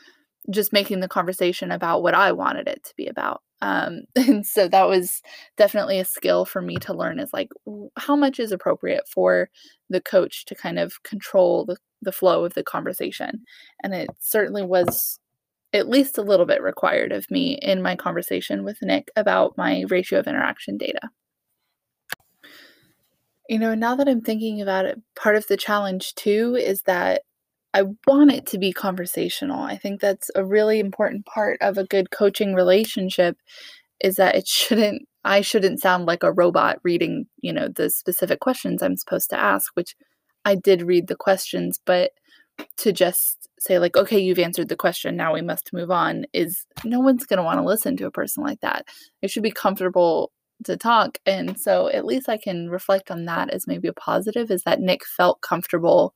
just 0.51 0.73
making 0.73 1.01
the 1.01 1.09
conversation 1.09 1.71
about 1.71 2.03
what 2.03 2.15
I 2.15 2.33
wanted 2.33 2.69
it 2.69 2.85
to 2.85 2.95
be 2.97 3.07
about. 3.07 3.43
Um, 3.63 4.03
and 4.17 4.45
so 4.45 4.69
that 4.69 4.89
was 4.89 5.23
definitely 5.57 6.01
a 6.01 6.05
skill 6.05 6.45
for 6.45 6.61
me 6.61 6.77
to 6.77 6.93
learn 6.93 7.21
is 7.21 7.33
like 7.33 7.49
how 7.97 8.17
much 8.17 8.41
is 8.41 8.53
appropriate 8.53 9.05
for 9.09 9.49
the 9.89 10.01
coach 10.01 10.45
to 10.47 10.55
kind 10.55 10.79
of 10.79 11.03
control 11.05 11.65
the, 11.65 11.77
the 12.03 12.13
flow 12.13 12.45
of 12.45 12.55
the 12.55 12.65
conversation. 12.65 13.45
And 13.83 13.95
it 13.95 14.09
certainly 14.19 14.63
was 14.63 15.21
at 15.73 15.89
least 15.89 16.19
a 16.19 16.23
little 16.23 16.47
bit 16.47 16.63
required 16.63 17.13
of 17.13 17.31
me 17.31 17.59
in 17.63 17.83
my 17.83 17.95
conversation 17.95 18.65
with 18.65 18.79
Nick 18.83 19.11
about 19.15 19.57
my 19.57 19.85
ratio 19.89 20.19
of 20.19 20.27
interaction 20.27 20.77
data. 20.77 21.11
You 23.49 23.59
know, 23.59 23.75
now 23.75 23.95
that 23.97 24.09
I'm 24.09 24.21
thinking 24.21 24.61
about 24.61 24.87
it, 24.87 25.01
part 25.15 25.37
of 25.37 25.47
the 25.47 25.57
challenge 25.57 26.15
too 26.15 26.57
is 26.57 26.83
that 26.83 27.23
I 27.75 27.85
want 28.07 28.33
it 28.33 28.47
to 28.47 28.59
be 28.59 28.73
conversational. 28.73 29.61
I 29.63 29.77
think 29.77 30.01
that's 30.01 30.31
a 30.35 30.45
really 30.45 30.81
important 30.81 31.27
part 31.27 31.59
of 31.61 31.79
a 31.79 31.85
good 31.85 32.11
coaching 32.11 32.55
relationship 32.55 33.37
is 34.01 34.17
that 34.17 34.35
it 34.35 34.49
shouldn't 34.49 35.03
I 35.25 35.41
shouldn't 35.41 35.81
sound 35.81 36.07
like 36.07 36.23
a 36.23 36.33
robot 36.33 36.79
reading, 36.85 37.27
you 37.41 37.53
know, 37.53 37.69
the 37.69 37.91
specific 37.91 38.41
questions 38.41 38.83
I'm 38.83 38.97
supposed 38.97 39.29
to 39.31 39.39
ask, 39.39 39.73
which 39.75 39.97
I 40.45 40.55
did 40.55 40.83
read 40.83 41.09
the 41.09 41.17
questions, 41.17 41.81
but 41.85 42.13
to 42.79 42.93
just 42.93 43.49
say 43.59 43.79
like 43.79 43.97
okay 43.97 44.19
you've 44.19 44.39
answered 44.39 44.69
the 44.69 44.77
question 44.77 45.17
now 45.17 45.35
we 45.35 45.43
must 45.43 45.73
move 45.73 45.91
on 45.91 46.25
is 46.33 46.65
no 46.85 47.01
one's 47.01 47.27
going 47.27 47.37
to 47.39 47.43
want 47.43 47.59
to 47.59 47.65
listen 47.65 47.97
to 47.97 48.07
a 48.07 48.11
person 48.11 48.43
like 48.43 48.61
that 48.61 48.87
it 49.23 49.31
should 49.31 49.43
be 49.43 49.51
comfortable 49.51 50.31
to 50.65 50.77
talk 50.77 51.19
and 51.27 51.59
so 51.59 51.89
at 51.89 52.05
least 52.05 52.29
i 52.29 52.37
can 52.37 52.69
reflect 52.71 53.11
on 53.11 53.25
that 53.27 53.51
as 53.51 53.67
maybe 53.67 53.89
a 53.89 53.93
positive 53.93 54.51
is 54.51 54.63
that 54.63 54.81
nick 54.81 55.05
felt 55.05 55.41
comfortable 55.43 56.15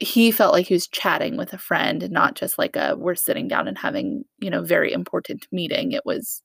he 0.00 0.30
felt 0.30 0.52
like 0.52 0.66
he 0.66 0.74
was 0.74 0.86
chatting 0.86 1.36
with 1.36 1.52
a 1.52 1.58
friend 1.58 2.02
and 2.02 2.12
not 2.12 2.34
just 2.34 2.58
like 2.58 2.76
a 2.76 2.94
we're 2.96 3.14
sitting 3.14 3.48
down 3.48 3.66
and 3.66 3.78
having 3.78 4.24
you 4.38 4.50
know 4.50 4.62
very 4.62 4.92
important 4.92 5.46
meeting. 5.50 5.92
It 5.92 6.04
was 6.04 6.42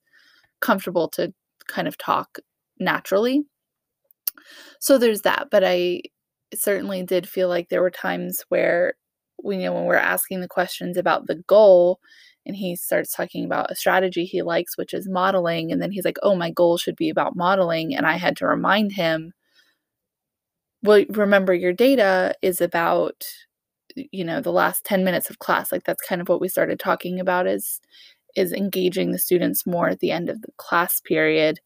comfortable 0.60 1.08
to 1.10 1.32
kind 1.68 1.86
of 1.86 1.98
talk 1.98 2.38
naturally. 2.80 3.44
So 4.80 4.98
there's 4.98 5.22
that 5.22 5.48
but 5.50 5.64
i 5.64 6.02
certainly 6.54 7.02
did 7.02 7.28
feel 7.28 7.48
like 7.48 7.68
there 7.68 7.82
were 7.82 7.90
times 7.90 8.44
where 8.48 8.94
we 9.42 9.56
you 9.56 9.62
know 9.64 9.72
when 9.74 9.84
we're 9.86 9.96
asking 9.96 10.40
the 10.40 10.48
questions 10.48 10.96
about 10.96 11.26
the 11.26 11.42
goal 11.46 12.00
and 12.46 12.56
he 12.56 12.76
starts 12.76 13.12
talking 13.12 13.44
about 13.44 13.70
a 13.70 13.74
strategy 13.74 14.24
he 14.24 14.42
likes 14.42 14.76
which 14.76 14.94
is 14.94 15.08
modeling 15.08 15.72
and 15.72 15.80
then 15.80 15.90
he's 15.90 16.04
like 16.04 16.18
oh 16.22 16.34
my 16.34 16.50
goal 16.50 16.76
should 16.76 16.96
be 16.96 17.08
about 17.08 17.36
modeling 17.36 17.94
and 17.94 18.06
i 18.06 18.16
had 18.16 18.36
to 18.36 18.46
remind 18.46 18.92
him 18.92 19.32
well 20.82 21.04
remember 21.10 21.54
your 21.54 21.72
data 21.72 22.34
is 22.42 22.60
about 22.60 23.24
you 23.94 24.24
know 24.24 24.40
the 24.40 24.52
last 24.52 24.84
10 24.84 25.04
minutes 25.04 25.30
of 25.30 25.38
class. 25.38 25.72
Like 25.72 25.84
that's 25.84 26.06
kind 26.06 26.20
of 26.20 26.28
what 26.28 26.40
we 26.40 26.48
started 26.48 26.78
talking 26.78 27.20
about 27.20 27.46
is 27.46 27.80
is 28.36 28.52
engaging 28.52 29.12
the 29.12 29.18
students 29.18 29.66
more 29.66 29.88
at 29.88 30.00
the 30.00 30.10
end 30.10 30.28
of 30.28 30.42
the 30.42 30.52
class 30.56 31.00
period. 31.00 31.60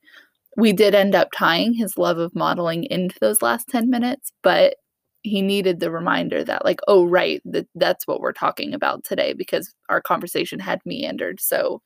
We 0.57 0.73
did 0.73 0.95
end 0.95 1.15
up 1.15 1.29
tying 1.35 1.73
his 1.75 1.97
love 1.97 2.19
of 2.19 2.35
modeling 2.35 2.85
into 2.85 3.17
those 3.21 3.43
last 3.43 3.69
10 3.69 3.89
minutes 3.91 4.33
but 4.43 4.77
he 5.23 5.43
needed 5.43 5.81
the 5.81 5.91
reminder 5.91 6.45
that 6.45 6.65
like 6.65 6.81
oh 6.89 7.05
right 7.05 7.43
that 7.45 7.67
that's 7.75 8.07
what 8.07 8.21
we're 8.21 8.33
talking 8.33 8.73
about 8.73 9.05
today 9.05 9.33
because 9.33 9.75
our 9.89 10.01
conversation 10.01 10.59
had 10.59 10.81
meandered 10.85 11.41
so 11.41 11.83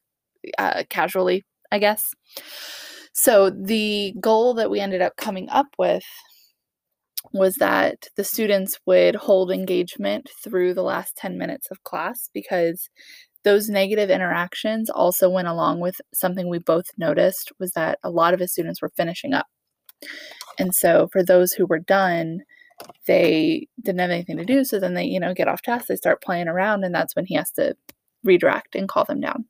uh, 0.59 0.83
casually 0.91 1.45
i 1.73 1.79
guess. 1.79 2.13
So 3.13 3.51
the 3.51 4.15
goal 4.21 4.55
that 4.55 4.71
we 4.71 4.81
ended 4.81 5.03
up 5.03 5.17
coming 5.17 5.49
up 5.51 5.67
with 5.79 6.05
was 7.33 7.57
that 7.57 8.09
the 8.17 8.25
students 8.25 8.79
would 8.87 9.15
hold 9.15 9.51
engagement 9.51 10.31
through 10.43 10.75
the 10.75 10.83
last 10.83 11.17
10 11.17 11.39
minutes 11.39 11.71
of 11.71 11.83
class 11.85 12.29
because 12.33 12.89
those 13.45 13.69
negative 13.69 14.11
interactions 14.11 14.89
also 14.89 15.29
went 15.29 15.49
along 15.49 15.81
with 15.81 16.01
something 16.15 16.49
we 16.49 16.59
both 16.59 16.87
noticed 16.97 17.53
was 17.59 17.73
that 17.73 17.99
a 18.03 18.11
lot 18.11 18.35
of 18.35 18.41
his 18.41 18.53
students 18.53 18.81
were 18.81 18.93
finishing 18.97 19.35
up. 19.35 19.47
And 20.59 20.75
so 20.75 21.09
for 21.13 21.23
those 21.23 21.53
who 21.53 21.67
were 21.67 21.79
done 21.79 22.41
they 23.07 23.69
didn't 23.83 24.01
have 24.01 24.11
anything 24.11 24.37
to 24.37 24.45
do. 24.45 24.65
So 24.65 24.79
then 24.79 24.95
they, 24.95 25.05
you 25.05 25.21
know, 25.21 25.35
get 25.35 25.49
off 25.49 25.63
task, 25.63 25.87
they 25.87 25.97
start 25.97 26.23
playing 26.23 26.49
around, 26.49 26.85
and 26.85 26.95
that's 26.95 27.17
when 27.17 27.27
he 27.27 27.35
has 27.35 27.51
to 27.53 27.77
redirect 28.25 28.75
and 28.75 28.89
call 28.89 29.05
them 29.05 29.21
down. 29.21 29.45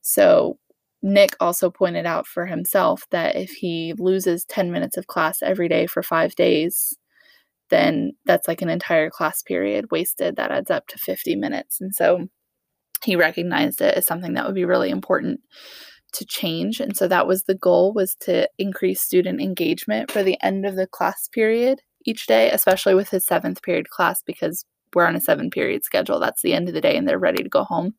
So 0.00 0.58
Nick 1.02 1.36
also 1.40 1.70
pointed 1.70 2.06
out 2.06 2.26
for 2.26 2.46
himself 2.46 3.04
that 3.10 3.36
if 3.36 3.50
he 3.50 3.94
loses 3.98 4.44
10 4.44 4.72
minutes 4.72 4.96
of 4.96 5.06
class 5.06 5.42
every 5.42 5.68
day 5.68 5.86
for 5.86 6.02
five 6.02 6.34
days, 6.34 6.94
then 7.70 8.12
that's 8.24 8.48
like 8.48 8.62
an 8.62 8.68
entire 8.68 9.10
class 9.10 9.42
period 9.42 9.86
wasted. 9.90 10.36
That 10.36 10.52
adds 10.52 10.70
up 10.70 10.86
to 10.88 10.98
50 10.98 11.36
minutes. 11.36 11.80
And 11.80 11.94
so 11.94 12.28
he 13.04 13.16
recognized 13.16 13.80
it 13.80 13.96
as 13.96 14.06
something 14.06 14.34
that 14.34 14.46
would 14.46 14.54
be 14.54 14.64
really 14.64 14.90
important 14.90 15.40
to 16.12 16.24
change. 16.24 16.80
And 16.80 16.96
so 16.96 17.08
that 17.08 17.26
was 17.26 17.44
the 17.44 17.54
goal 17.54 17.92
was 17.92 18.14
to 18.20 18.48
increase 18.58 19.00
student 19.00 19.40
engagement 19.40 20.10
for 20.10 20.22
the 20.22 20.38
end 20.42 20.64
of 20.64 20.76
the 20.76 20.86
class 20.86 21.28
period 21.28 21.80
each 22.06 22.26
day, 22.26 22.50
especially 22.50 22.94
with 22.94 23.10
his 23.10 23.26
seventh 23.26 23.62
period 23.62 23.90
class, 23.90 24.22
because 24.22 24.64
we're 24.94 25.06
on 25.06 25.16
a 25.16 25.20
seven 25.20 25.50
period 25.50 25.84
schedule. 25.84 26.18
That's 26.18 26.42
the 26.42 26.54
end 26.54 26.68
of 26.68 26.74
the 26.74 26.80
day 26.80 26.96
and 26.96 27.06
they're 27.08 27.18
ready 27.18 27.42
to 27.42 27.48
go 27.48 27.64
home. 27.64 27.94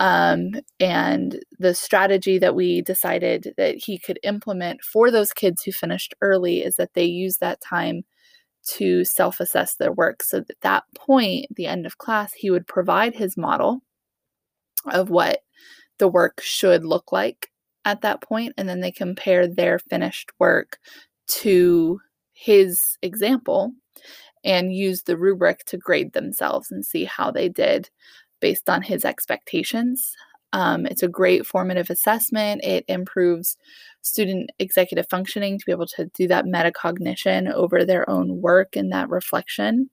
Um, 0.00 0.50
and 0.80 1.38
the 1.58 1.74
strategy 1.74 2.38
that 2.38 2.56
we 2.56 2.82
decided 2.82 3.54
that 3.56 3.76
he 3.76 3.98
could 3.98 4.18
implement 4.24 4.82
for 4.82 5.10
those 5.10 5.32
kids 5.32 5.62
who 5.62 5.70
finished 5.70 6.14
early 6.20 6.62
is 6.62 6.74
that 6.76 6.94
they 6.94 7.04
use 7.04 7.38
that 7.38 7.60
time 7.60 8.02
to 8.74 9.04
self 9.04 9.38
assess 9.40 9.76
their 9.76 9.92
work. 9.92 10.22
So 10.22 10.38
at 10.38 10.46
that 10.62 10.84
point, 10.96 11.46
the 11.54 11.66
end 11.66 11.86
of 11.86 11.98
class, 11.98 12.32
he 12.32 12.50
would 12.50 12.66
provide 12.66 13.14
his 13.14 13.36
model 13.36 13.82
of 14.86 15.10
what 15.10 15.40
the 15.98 16.08
work 16.08 16.40
should 16.42 16.84
look 16.84 17.12
like 17.12 17.48
at 17.84 18.02
that 18.02 18.22
point, 18.22 18.54
and 18.56 18.68
then 18.68 18.80
they 18.80 18.92
compare 18.92 19.46
their 19.46 19.78
finished 19.78 20.30
work 20.38 20.78
to 21.28 22.00
his 22.42 22.98
example 23.02 23.72
and 24.44 24.74
use 24.74 25.02
the 25.02 25.16
rubric 25.16 25.64
to 25.66 25.76
grade 25.76 26.12
themselves 26.12 26.70
and 26.72 26.84
see 26.84 27.04
how 27.04 27.30
they 27.30 27.48
did 27.48 27.88
based 28.40 28.68
on 28.68 28.82
his 28.82 29.04
expectations. 29.04 30.14
Um, 30.52 30.84
it's 30.84 31.04
a 31.04 31.08
great 31.08 31.46
formative 31.46 31.88
assessment. 31.88 32.64
It 32.64 32.84
improves 32.88 33.56
student 34.02 34.50
executive 34.58 35.06
functioning 35.08 35.58
to 35.58 35.64
be 35.64 35.72
able 35.72 35.86
to 35.86 36.06
do 36.14 36.26
that 36.28 36.44
metacognition 36.44 37.52
over 37.52 37.84
their 37.84 38.08
own 38.10 38.40
work 38.42 38.74
and 38.74 38.90
that 38.92 39.08
reflection. 39.08 39.88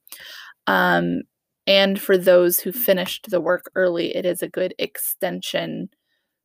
Um, 0.65 1.21
and 1.67 2.01
for 2.01 2.17
those 2.17 2.59
who 2.59 2.71
finished 2.71 3.29
the 3.29 3.39
work 3.39 3.69
early, 3.75 4.15
it 4.15 4.25
is 4.25 4.41
a 4.41 4.49
good 4.49 4.73
extension 4.79 5.89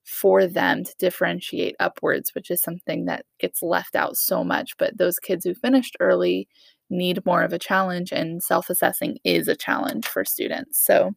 for 0.05 0.47
them 0.47 0.85
to 0.85 0.95
differentiate 0.99 1.77
upwards, 1.81 2.35
which 2.35 2.51
is 2.51 2.63
something 2.63 3.07
that 3.07 3.25
gets 3.41 3.63
left 3.63 3.95
out 3.95 4.17
so 4.17 4.45
much. 4.45 4.77
But 4.79 4.99
those 4.99 5.19
kids 5.19 5.45
who 5.45 5.55
finished 5.55 5.97
early 6.01 6.49
need 6.91 7.25
more 7.25 7.43
of 7.43 7.53
a 7.53 7.59
challenge, 7.59 8.13
and 8.13 8.43
self 8.43 8.71
assessing 8.71 9.19
is 9.25 9.49
a 9.49 9.57
challenge 9.57 10.07
for 10.07 10.25
students. 10.25 10.85
So 10.85 11.13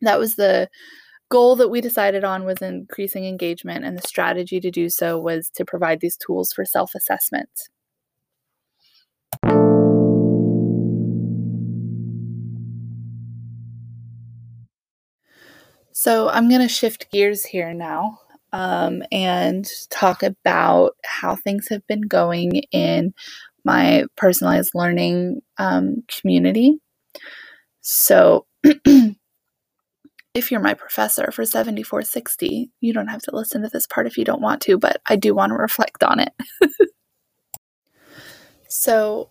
that 0.00 0.18
was 0.18 0.36
the 0.36 0.68
goal 1.30 1.56
that 1.56 1.68
we 1.68 1.80
decided 1.80 2.24
on 2.24 2.44
was 2.44 2.62
increasing 2.62 3.26
engagement 3.26 3.84
and 3.84 3.98
the 3.98 4.08
strategy 4.08 4.60
to 4.60 4.70
do 4.70 4.88
so 4.88 5.18
was 5.18 5.50
to 5.54 5.64
provide 5.64 6.00
these 6.00 6.16
tools 6.16 6.52
for 6.52 6.64
self-assessment 6.64 7.50
So 15.98 16.28
I'm 16.28 16.48
going 16.48 16.60
to 16.60 16.68
shift 16.68 17.10
gears 17.10 17.44
here 17.44 17.74
now 17.74 18.20
um, 18.52 19.02
and 19.10 19.68
talk 19.90 20.22
about 20.22 20.92
how 21.04 21.34
things 21.34 21.66
have 21.70 21.84
been 21.88 22.02
going 22.02 22.62
in 22.70 23.12
my 23.64 24.04
personalized 24.16 24.70
learning 24.76 25.40
um, 25.58 26.04
community. 26.06 26.78
So 27.80 28.46
if 30.34 30.52
you're 30.52 30.60
my 30.60 30.74
professor 30.74 31.32
for 31.32 31.44
7460, 31.44 32.70
you 32.80 32.92
don't 32.92 33.08
have 33.08 33.22
to 33.22 33.34
listen 33.34 33.62
to 33.62 33.68
this 33.68 33.88
part 33.88 34.06
if 34.06 34.16
you 34.16 34.24
don't 34.24 34.40
want 34.40 34.60
to, 34.62 34.78
but 34.78 35.00
I 35.08 35.16
do 35.16 35.34
want 35.34 35.50
to 35.50 35.56
reflect 35.56 36.04
on 36.04 36.20
it. 36.20 36.32
so, 38.68 39.30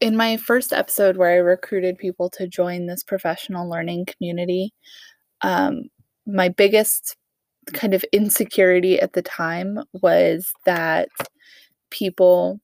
in 0.00 0.16
my 0.16 0.36
first 0.36 0.72
episode 0.72 1.16
where 1.16 1.30
I 1.30 1.36
recruited 1.36 1.98
people 1.98 2.30
to 2.30 2.46
join 2.46 2.86
this 2.86 3.02
professional 3.02 3.68
learning 3.68 4.06
community, 4.06 4.72
um, 5.44 5.84
my 6.26 6.48
biggest 6.48 7.16
kind 7.74 7.92
of 7.92 8.02
insecurity 8.12 8.98
at 8.98 9.12
the 9.12 9.22
time 9.22 9.78
was 9.92 10.52
that 10.64 11.10
people 11.90 12.60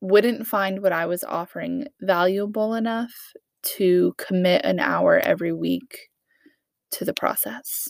wouldn't 0.00 0.46
find 0.46 0.82
what 0.82 0.92
I 0.92 1.06
was 1.06 1.22
offering 1.22 1.86
valuable 2.00 2.74
enough 2.74 3.12
to 3.76 4.14
commit 4.18 4.64
an 4.64 4.80
hour 4.80 5.20
every 5.20 5.52
week 5.52 6.10
to 6.90 7.04
the 7.04 7.14
process. 7.14 7.88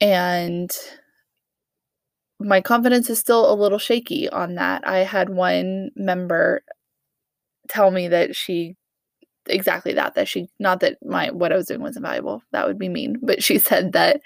And 0.00 0.70
my 2.38 2.60
confidence 2.60 3.08
is 3.08 3.18
still 3.18 3.50
a 3.50 3.56
little 3.56 3.78
shaky 3.78 4.28
on 4.28 4.56
that. 4.56 4.86
I 4.86 4.98
had 4.98 5.30
one 5.30 5.90
member 5.96 6.62
tell 7.68 7.90
me 7.90 8.08
that 8.08 8.36
she 8.36 8.76
exactly 9.48 9.92
that 9.94 10.14
that 10.14 10.28
she 10.28 10.48
not 10.58 10.80
that 10.80 10.98
my 11.04 11.30
what 11.30 11.52
I 11.52 11.56
was 11.56 11.66
doing 11.66 11.82
was 11.82 11.96
invaluable. 11.96 12.42
That 12.52 12.66
would 12.66 12.78
be 12.78 12.88
mean, 12.88 13.16
but 13.22 13.42
she 13.42 13.58
said 13.58 13.92
that 13.92 14.20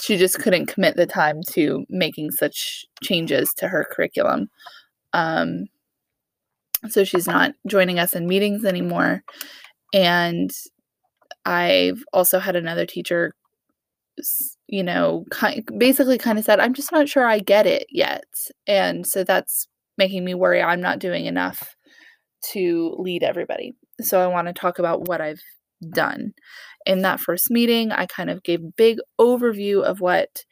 she 0.00 0.16
just 0.16 0.38
couldn't 0.38 0.66
commit 0.66 0.96
the 0.96 1.06
time 1.06 1.40
to 1.50 1.84
making 1.88 2.32
such 2.32 2.84
changes 3.02 3.52
to 3.58 3.68
her 3.68 3.86
curriculum. 3.90 4.48
Um, 5.12 5.66
so 6.88 7.04
she's 7.04 7.28
not 7.28 7.52
joining 7.68 7.98
us 7.98 8.14
in 8.14 8.26
meetings 8.26 8.64
anymore. 8.64 9.22
And 9.94 10.50
I've 11.44 12.02
also 12.12 12.38
had 12.38 12.56
another 12.56 12.86
teacher, 12.86 13.34
you 14.66 14.82
know, 14.82 15.24
kind, 15.30 15.62
basically 15.78 16.18
kind 16.18 16.38
of 16.38 16.44
said, 16.44 16.58
I'm 16.58 16.74
just 16.74 16.90
not 16.90 17.08
sure 17.08 17.26
I 17.26 17.38
get 17.38 17.66
it 17.66 17.86
yet. 17.90 18.24
And 18.66 19.06
so 19.06 19.22
that's 19.22 19.68
making 19.98 20.24
me 20.24 20.34
worry 20.34 20.62
I'm 20.62 20.80
not 20.80 20.98
doing 20.98 21.26
enough 21.26 21.76
to 22.52 22.96
lead 22.98 23.22
everybody. 23.22 23.74
So 24.02 24.20
I 24.20 24.26
want 24.26 24.48
to 24.48 24.52
talk 24.52 24.78
about 24.78 25.08
what 25.08 25.20
I've 25.20 25.42
done. 25.90 26.32
In 26.86 27.02
that 27.02 27.20
first 27.20 27.50
meeting, 27.50 27.92
I 27.92 28.06
kind 28.06 28.30
of 28.30 28.42
gave 28.42 28.76
big 28.76 28.98
overview 29.20 29.82
of 29.82 30.00
what 30.00 30.44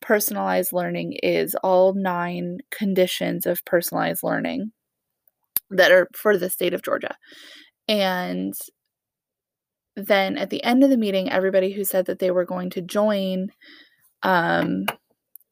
personalized 0.00 0.72
learning 0.72 1.18
is, 1.22 1.54
all 1.62 1.94
nine 1.94 2.58
conditions 2.70 3.46
of 3.46 3.64
personalized 3.64 4.22
learning 4.22 4.72
that 5.70 5.90
are 5.90 6.08
for 6.14 6.38
the 6.38 6.50
state 6.50 6.72
of 6.72 6.82
Georgia. 6.82 7.16
And 7.86 8.54
then 9.96 10.38
at 10.38 10.50
the 10.50 10.62
end 10.62 10.84
of 10.84 10.90
the 10.90 10.96
meeting, 10.96 11.30
everybody 11.30 11.72
who 11.72 11.84
said 11.84 12.06
that 12.06 12.18
they 12.18 12.30
were 12.30 12.44
going 12.44 12.70
to 12.70 12.80
join 12.80 13.48
um, 14.22 14.86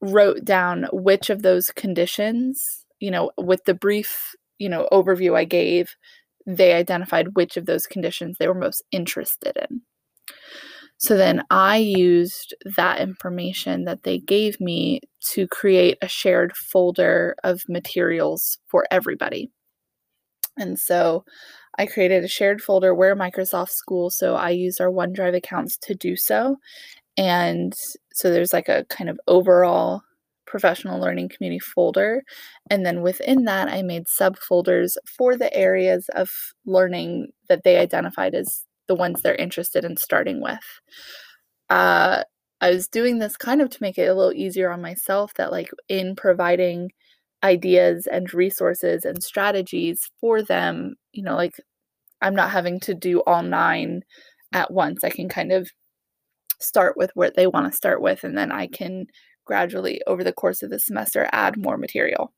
wrote 0.01 0.43
down 0.45 0.87
which 0.91 1.29
of 1.29 1.41
those 1.41 1.71
conditions, 1.71 2.85
you 2.99 3.11
know, 3.11 3.31
with 3.37 3.63
the 3.65 3.73
brief 3.73 4.35
you 4.57 4.69
know 4.69 4.87
overview 4.91 5.35
I 5.35 5.45
gave, 5.45 5.95
they 6.47 6.73
identified 6.73 7.35
which 7.35 7.57
of 7.57 7.65
those 7.65 7.85
conditions 7.85 8.37
they 8.37 8.47
were 8.47 8.55
most 8.55 8.81
interested 8.91 9.55
in. 9.69 9.81
So 10.97 11.15
then 11.15 11.43
I 11.51 11.77
used 11.77 12.55
that 12.77 12.99
information 12.99 13.83
that 13.85 14.01
they 14.01 14.17
gave 14.17 14.59
me 14.59 15.01
to 15.33 15.47
create 15.47 15.97
a 16.01 16.07
shared 16.07 16.57
folder 16.57 17.35
of 17.43 17.61
materials 17.69 18.57
for 18.65 18.85
everybody. 18.89 19.51
And 20.57 20.79
so 20.79 21.23
I 21.77 21.85
created 21.85 22.23
a 22.23 22.27
shared 22.27 22.61
folder 22.61 22.95
where 22.95 23.15
Microsoft 23.15 23.69
School, 23.69 24.09
so 24.09 24.35
I 24.35 24.49
used 24.49 24.81
our 24.81 24.89
OneDrive 24.89 25.35
accounts 25.35 25.77
to 25.79 25.93
do 25.93 26.15
so. 26.15 26.57
And 27.15 27.75
so 28.13 28.31
there's 28.31 28.53
like 28.53 28.69
a 28.69 28.85
kind 28.89 29.09
of 29.09 29.19
overall 29.27 30.01
professional 30.47 30.99
learning 30.99 31.29
community 31.29 31.59
folder. 31.59 32.23
And 32.69 32.85
then 32.85 33.01
within 33.01 33.43
that, 33.45 33.67
I 33.67 33.83
made 33.83 34.05
subfolders 34.05 34.95
for 35.17 35.37
the 35.37 35.53
areas 35.55 36.09
of 36.15 36.31
learning 36.65 37.27
that 37.49 37.63
they 37.63 37.77
identified 37.77 38.33
as 38.33 38.63
the 38.87 38.95
ones 38.95 39.21
they're 39.21 39.35
interested 39.35 39.83
in 39.83 39.97
starting 39.97 40.41
with. 40.41 40.59
Uh, 41.69 42.23
I 42.61 42.71
was 42.71 42.87
doing 42.87 43.19
this 43.19 43.37
kind 43.37 43.61
of 43.61 43.69
to 43.69 43.77
make 43.81 43.97
it 43.97 44.07
a 44.07 44.15
little 44.15 44.33
easier 44.33 44.71
on 44.71 44.81
myself 44.81 45.33
that, 45.35 45.51
like, 45.51 45.69
in 45.89 46.15
providing 46.15 46.91
ideas 47.43 48.07
and 48.11 48.33
resources 48.33 49.05
and 49.05 49.21
strategies 49.21 50.09
for 50.19 50.41
them, 50.41 50.95
you 51.11 51.21
know, 51.21 51.35
like, 51.35 51.53
I'm 52.21 52.33
not 52.33 52.49
having 52.49 52.79
to 52.81 52.95
do 52.95 53.21
all 53.27 53.43
nine 53.43 54.01
at 54.53 54.71
once. 54.71 55.03
I 55.03 55.11
can 55.11 55.29
kind 55.29 55.51
of 55.51 55.69
start 56.59 56.97
with 56.97 57.11
what 57.13 57.35
they 57.35 57.45
want 57.45 57.69
to 57.69 57.77
start 57.77 58.01
with, 58.01 58.23
and 58.23 58.35
then 58.35 58.51
I 58.51 58.67
can 58.67 59.05
gradually 59.47 60.01
over 60.05 60.23
the 60.23 60.33
course 60.33 60.61
of 60.61 60.69
the 60.69 60.79
semester 60.79 61.27
add 61.31 61.57
more 61.57 61.77
material. 61.77 62.31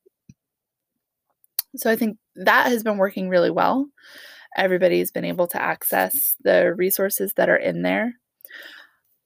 So 1.76 1.90
I 1.92 1.96
think 1.96 2.18
that 2.36 2.68
has 2.68 2.84
been 2.84 2.98
working 2.98 3.30
really 3.30 3.52
well. 3.52 3.88
Everybody's 4.56 5.12
been 5.12 5.26
able 5.26 5.48
to 5.48 5.62
access 5.62 6.36
the 6.44 6.74
resources 6.76 7.34
that 7.36 7.50
are 7.50 7.58
in 7.58 7.82
there. 7.82 8.14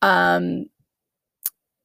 Um, 0.02 0.66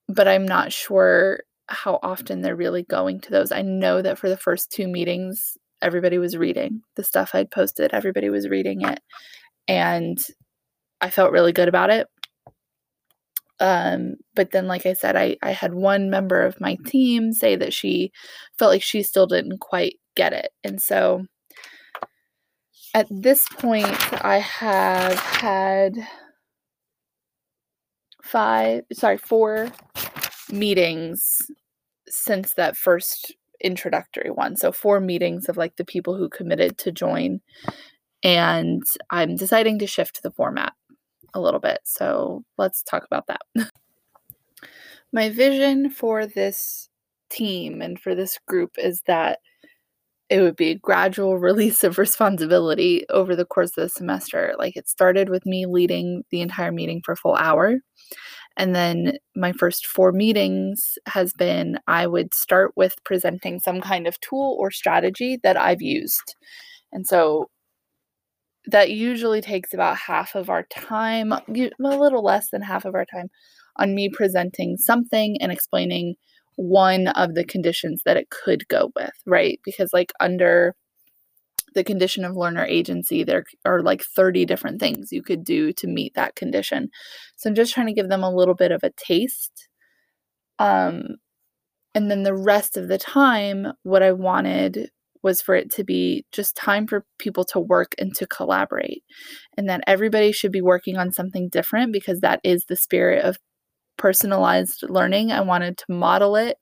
but 0.08 0.26
I'm 0.26 0.46
not 0.46 0.72
sure 0.72 1.40
how 1.68 2.00
often 2.02 2.40
they're 2.40 2.56
really 2.56 2.82
going 2.82 3.20
to 3.20 3.30
those. 3.30 3.52
I 3.52 3.62
know 3.62 4.02
that 4.02 4.18
for 4.18 4.28
the 4.28 4.36
first 4.36 4.72
two 4.72 4.88
meetings, 4.88 5.56
everybody 5.82 6.18
was 6.18 6.36
reading 6.36 6.82
the 6.96 7.04
stuff 7.04 7.34
I'd 7.34 7.50
posted, 7.50 7.92
everybody 7.92 8.30
was 8.30 8.48
reading 8.48 8.82
it. 8.82 9.00
And 9.68 10.18
I 11.00 11.10
felt 11.10 11.30
really 11.30 11.52
good 11.52 11.68
about 11.68 11.90
it. 11.90 12.08
Um, 13.60 14.14
but 14.34 14.52
then, 14.52 14.66
like 14.66 14.86
I 14.86 14.92
said, 14.92 15.16
I, 15.16 15.36
I 15.42 15.50
had 15.50 15.74
one 15.74 16.10
member 16.10 16.42
of 16.42 16.60
my 16.60 16.76
team 16.86 17.32
say 17.32 17.56
that 17.56 17.72
she 17.72 18.12
felt 18.58 18.70
like 18.70 18.82
she 18.82 19.02
still 19.02 19.26
didn't 19.26 19.58
quite 19.58 19.96
get 20.14 20.32
it. 20.32 20.50
And 20.62 20.80
so 20.80 21.24
at 22.94 23.06
this 23.10 23.46
point, 23.48 24.24
I 24.24 24.38
have 24.38 25.18
had 25.18 25.94
five, 28.22 28.84
sorry, 28.92 29.18
four 29.18 29.70
meetings 30.50 31.22
since 32.08 32.54
that 32.54 32.76
first 32.76 33.34
introductory 33.60 34.30
one. 34.30 34.56
So, 34.56 34.72
four 34.72 35.00
meetings 35.00 35.48
of 35.48 35.56
like 35.56 35.76
the 35.76 35.84
people 35.84 36.16
who 36.16 36.28
committed 36.28 36.78
to 36.78 36.92
join. 36.92 37.40
And 38.24 38.82
I'm 39.10 39.36
deciding 39.36 39.78
to 39.78 39.86
shift 39.86 40.22
the 40.22 40.32
format 40.32 40.72
a 41.34 41.40
little 41.40 41.60
bit. 41.60 41.80
So, 41.84 42.44
let's 42.56 42.82
talk 42.82 43.04
about 43.04 43.26
that. 43.28 43.40
My 45.12 45.30
vision 45.30 45.90
for 45.90 46.26
this 46.26 46.88
team 47.30 47.80
and 47.80 47.98
for 47.98 48.14
this 48.14 48.38
group 48.46 48.72
is 48.78 49.02
that 49.06 49.38
it 50.28 50.42
would 50.42 50.56
be 50.56 50.70
a 50.70 50.74
gradual 50.78 51.38
release 51.38 51.84
of 51.84 51.98
responsibility 51.98 53.04
over 53.10 53.34
the 53.34 53.44
course 53.44 53.70
of 53.76 53.82
the 53.84 53.88
semester. 53.88 54.54
Like 54.58 54.76
it 54.76 54.88
started 54.88 55.28
with 55.28 55.46
me 55.46 55.66
leading 55.66 56.24
the 56.30 56.40
entire 56.40 56.72
meeting 56.72 57.02
for 57.04 57.12
a 57.12 57.16
full 57.16 57.34
hour. 57.34 57.76
And 58.56 58.74
then 58.74 59.18
my 59.36 59.52
first 59.52 59.86
four 59.86 60.10
meetings 60.10 60.98
has 61.06 61.32
been 61.32 61.78
I 61.86 62.06
would 62.06 62.34
start 62.34 62.72
with 62.76 62.96
presenting 63.04 63.60
some 63.60 63.80
kind 63.80 64.06
of 64.06 64.20
tool 64.20 64.56
or 64.58 64.70
strategy 64.70 65.38
that 65.44 65.56
I've 65.56 65.82
used. 65.82 66.34
And 66.92 67.06
so 67.06 67.50
that 68.68 68.90
usually 68.90 69.40
takes 69.40 69.72
about 69.72 69.96
half 69.96 70.34
of 70.34 70.50
our 70.50 70.64
time, 70.64 71.32
a 71.32 71.42
little 71.78 72.22
less 72.22 72.50
than 72.50 72.62
half 72.62 72.84
of 72.84 72.94
our 72.94 73.06
time, 73.06 73.28
on 73.76 73.94
me 73.94 74.10
presenting 74.10 74.76
something 74.76 75.36
and 75.40 75.50
explaining 75.50 76.14
one 76.56 77.08
of 77.08 77.34
the 77.34 77.44
conditions 77.44 78.02
that 78.04 78.16
it 78.16 78.28
could 78.30 78.68
go 78.68 78.90
with, 78.94 79.12
right? 79.26 79.58
Because, 79.64 79.92
like, 79.92 80.12
under 80.20 80.74
the 81.74 81.84
condition 81.84 82.24
of 82.24 82.36
learner 82.36 82.64
agency, 82.64 83.24
there 83.24 83.44
are 83.64 83.82
like 83.82 84.02
30 84.02 84.44
different 84.44 84.80
things 84.80 85.12
you 85.12 85.22
could 85.22 85.44
do 85.44 85.72
to 85.74 85.86
meet 85.86 86.14
that 86.14 86.34
condition. 86.34 86.88
So 87.36 87.48
I'm 87.48 87.54
just 87.54 87.72
trying 87.72 87.86
to 87.86 87.92
give 87.92 88.08
them 88.08 88.22
a 88.22 88.34
little 88.34 88.54
bit 88.54 88.72
of 88.72 88.82
a 88.82 88.90
taste. 88.96 89.68
Um, 90.58 91.16
and 91.94 92.10
then 92.10 92.22
the 92.22 92.34
rest 92.34 92.76
of 92.76 92.88
the 92.88 92.98
time, 92.98 93.68
what 93.82 94.02
I 94.02 94.12
wanted 94.12 94.90
was 95.22 95.40
for 95.40 95.54
it 95.54 95.70
to 95.72 95.84
be 95.84 96.24
just 96.32 96.56
time 96.56 96.86
for 96.86 97.04
people 97.18 97.44
to 97.44 97.60
work 97.60 97.94
and 97.98 98.14
to 98.16 98.26
collaborate. 98.26 99.02
And 99.56 99.68
that 99.68 99.82
everybody 99.86 100.32
should 100.32 100.52
be 100.52 100.60
working 100.60 100.96
on 100.96 101.12
something 101.12 101.48
different 101.48 101.92
because 101.92 102.20
that 102.20 102.40
is 102.44 102.64
the 102.64 102.76
spirit 102.76 103.24
of 103.24 103.38
personalized 103.96 104.84
learning. 104.88 105.32
I 105.32 105.40
wanted 105.40 105.76
to 105.78 105.84
model 105.88 106.36
it 106.36 106.56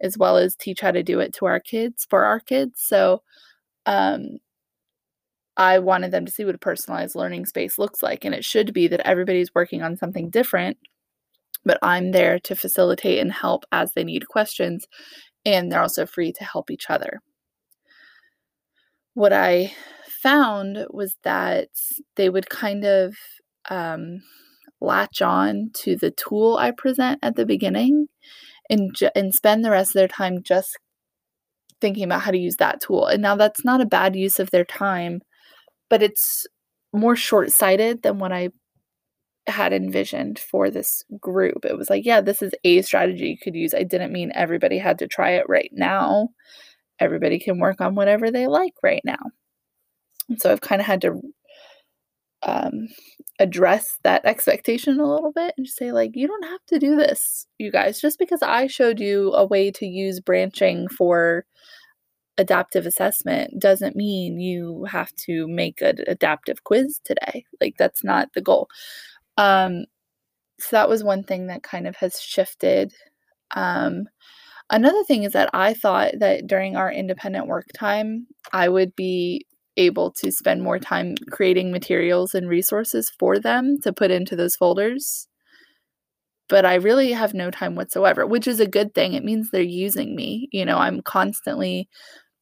as 0.00 0.18
well 0.18 0.36
as 0.36 0.56
teach 0.56 0.80
how 0.80 0.90
to 0.90 1.02
do 1.02 1.20
it 1.20 1.32
to 1.34 1.46
our 1.46 1.60
kids 1.60 2.06
for 2.08 2.24
our 2.24 2.40
kids. 2.40 2.82
So 2.84 3.22
um, 3.86 4.38
I 5.56 5.78
wanted 5.78 6.10
them 6.10 6.26
to 6.26 6.32
see 6.32 6.44
what 6.44 6.54
a 6.54 6.58
personalized 6.58 7.14
learning 7.14 7.46
space 7.46 7.78
looks 7.78 8.02
like. 8.02 8.24
And 8.24 8.34
it 8.34 8.44
should 8.44 8.72
be 8.72 8.88
that 8.88 9.06
everybody's 9.06 9.54
working 9.54 9.82
on 9.82 9.96
something 9.96 10.30
different, 10.30 10.78
but 11.64 11.78
I'm 11.82 12.12
there 12.12 12.38
to 12.40 12.56
facilitate 12.56 13.18
and 13.18 13.32
help 13.32 13.64
as 13.72 13.92
they 13.92 14.04
need 14.04 14.28
questions. 14.28 14.86
And 15.44 15.70
they're 15.70 15.82
also 15.82 16.06
free 16.06 16.32
to 16.32 16.44
help 16.44 16.70
each 16.70 16.90
other. 16.90 17.20
What 19.14 19.32
I 19.32 19.72
found 20.22 20.86
was 20.90 21.16
that 21.24 21.68
they 22.16 22.28
would 22.28 22.48
kind 22.50 22.84
of 22.84 23.14
um, 23.68 24.22
latch 24.80 25.22
on 25.22 25.70
to 25.74 25.96
the 25.96 26.10
tool 26.10 26.56
I 26.58 26.70
present 26.72 27.18
at 27.22 27.36
the 27.36 27.46
beginning 27.46 28.08
and, 28.70 28.94
ju- 28.96 29.10
and 29.16 29.34
spend 29.34 29.64
the 29.64 29.70
rest 29.72 29.90
of 29.90 29.94
their 29.94 30.08
time 30.08 30.42
just 30.42 30.78
thinking 31.80 32.04
about 32.04 32.20
how 32.22 32.30
to 32.30 32.38
use 32.38 32.56
that 32.56 32.80
tool. 32.80 33.06
And 33.06 33.22
now 33.22 33.36
that's 33.36 33.64
not 33.64 33.80
a 33.80 33.86
bad 33.86 34.14
use 34.16 34.38
of 34.38 34.50
their 34.50 34.64
time 34.64 35.22
but 35.90 36.02
it's 36.02 36.46
more 36.92 37.16
short 37.16 37.52
sighted 37.52 38.02
than 38.02 38.18
what 38.18 38.32
I 38.32 38.50
had 39.46 39.72
envisioned 39.72 40.38
for 40.38 40.70
this 40.70 41.04
group. 41.20 41.64
It 41.64 41.76
was 41.78 41.90
like, 41.90 42.04
yeah, 42.04 42.20
this 42.20 42.42
is 42.42 42.52
a 42.64 42.82
strategy 42.82 43.28
you 43.28 43.38
could 43.38 43.54
use. 43.56 43.74
I 43.74 43.84
didn't 43.84 44.12
mean 44.12 44.32
everybody 44.34 44.78
had 44.78 44.98
to 45.00 45.08
try 45.08 45.32
it 45.32 45.48
right 45.48 45.70
now. 45.72 46.28
Everybody 47.00 47.38
can 47.38 47.58
work 47.58 47.80
on 47.80 47.94
whatever 47.94 48.30
they 48.30 48.46
like 48.46 48.74
right 48.82 49.02
now. 49.04 49.18
And 50.28 50.40
so 50.40 50.52
I've 50.52 50.60
kind 50.60 50.80
of 50.80 50.86
had 50.86 51.00
to 51.02 51.20
um, 52.42 52.88
address 53.38 53.98
that 54.04 54.24
expectation 54.24 55.00
a 55.00 55.10
little 55.10 55.32
bit 55.32 55.54
and 55.56 55.66
say, 55.66 55.92
like, 55.92 56.12
you 56.14 56.26
don't 56.26 56.44
have 56.44 56.64
to 56.68 56.78
do 56.78 56.96
this, 56.96 57.46
you 57.58 57.70
guys. 57.70 58.00
Just 58.00 58.18
because 58.18 58.42
I 58.42 58.66
showed 58.66 59.00
you 59.00 59.32
a 59.32 59.44
way 59.44 59.70
to 59.72 59.86
use 59.86 60.20
branching 60.20 60.88
for 60.88 61.44
adaptive 62.38 62.86
assessment 62.86 63.58
doesn't 63.58 63.96
mean 63.96 64.40
you 64.40 64.84
have 64.84 65.14
to 65.14 65.46
make 65.48 65.82
an 65.82 65.98
adaptive 66.06 66.64
quiz 66.64 67.00
today. 67.04 67.44
Like 67.60 67.74
that's 67.78 68.02
not 68.02 68.28
the 68.34 68.40
goal. 68.40 68.68
Um, 69.36 69.84
so 70.58 70.68
that 70.72 70.88
was 70.88 71.04
one 71.04 71.22
thing 71.22 71.46
that 71.48 71.62
kind 71.62 71.86
of 71.86 71.96
has 71.96 72.20
shifted. 72.20 72.92
Um, 73.56 74.04
another 74.70 75.04
thing 75.04 75.24
is 75.24 75.32
that 75.32 75.50
I 75.52 75.74
thought 75.74 76.14
that 76.20 76.46
during 76.46 76.76
our 76.76 76.90
independent 76.90 77.46
work 77.46 77.66
time, 77.74 78.26
I 78.52 78.68
would 78.68 78.94
be 78.96 79.46
able 79.76 80.10
to 80.12 80.32
spend 80.32 80.62
more 80.62 80.78
time 80.78 81.14
creating 81.30 81.72
materials 81.72 82.34
and 82.34 82.48
resources 82.48 83.10
for 83.18 83.38
them 83.38 83.78
to 83.82 83.92
put 83.92 84.10
into 84.10 84.36
those 84.36 84.56
folders. 84.56 85.28
But 86.48 86.66
I 86.66 86.74
really 86.74 87.12
have 87.12 87.32
no 87.32 87.50
time 87.50 87.76
whatsoever, 87.76 88.26
which 88.26 88.48
is 88.48 88.58
a 88.60 88.66
good 88.66 88.94
thing. 88.94 89.14
It 89.14 89.24
means 89.24 89.50
they're 89.50 89.62
using 89.62 90.16
me. 90.16 90.48
You 90.52 90.64
know, 90.64 90.78
I'm 90.78 91.00
constantly 91.00 91.88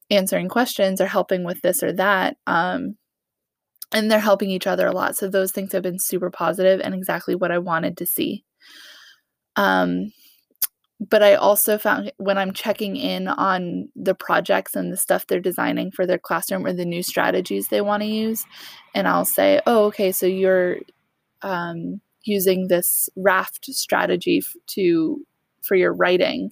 answering 0.09 0.49
questions 0.49 0.99
or 0.99 1.05
helping 1.05 1.43
with 1.43 1.61
this 1.61 1.83
or 1.83 1.93
that. 1.93 2.35
Um, 2.47 2.95
and 3.91 4.09
they're 4.09 4.19
helping 4.19 4.49
each 4.49 4.67
other 4.67 4.87
a 4.87 4.91
lot. 4.91 5.15
So 5.15 5.27
those 5.27 5.51
things 5.51 5.71
have 5.73 5.83
been 5.83 5.99
super 5.99 6.29
positive 6.29 6.79
and 6.83 6.93
exactly 6.93 7.35
what 7.35 7.51
I 7.51 7.59
wanted 7.59 7.97
to 7.97 8.05
see. 8.05 8.43
Um, 9.55 10.11
but 10.99 11.23
I 11.23 11.35
also 11.35 11.77
found 11.77 12.11
when 12.17 12.37
I'm 12.37 12.53
checking 12.53 12.95
in 12.95 13.27
on 13.27 13.89
the 13.95 14.15
projects 14.15 14.75
and 14.75 14.91
the 14.91 14.97
stuff 14.97 15.27
they're 15.27 15.39
designing 15.39 15.91
for 15.91 16.05
their 16.05 16.17
classroom 16.17 16.65
or 16.65 16.73
the 16.73 16.85
new 16.85 17.03
strategies 17.03 17.67
they 17.67 17.81
want 17.81 18.03
to 18.03 18.09
use, 18.09 18.45
and 18.93 19.07
I'll 19.07 19.25
say, 19.25 19.61
oh, 19.65 19.85
okay, 19.85 20.11
so 20.11 20.25
you're 20.25 20.77
um, 21.41 22.01
using 22.23 22.67
this 22.67 23.09
raft 23.15 23.65
strategy 23.65 24.43
to 24.67 25.25
for 25.61 25.75
your 25.75 25.93
writing. 25.93 26.51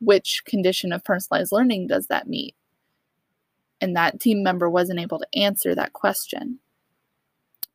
Which 0.00 0.42
condition 0.44 0.92
of 0.92 1.04
personalized 1.04 1.52
learning 1.52 1.86
does 1.86 2.08
that 2.08 2.28
meet? 2.28 2.54
and 3.84 3.96
that 3.96 4.18
team 4.18 4.42
member 4.42 4.70
wasn't 4.70 4.98
able 4.98 5.18
to 5.18 5.38
answer 5.38 5.74
that 5.74 5.92
question, 5.92 6.58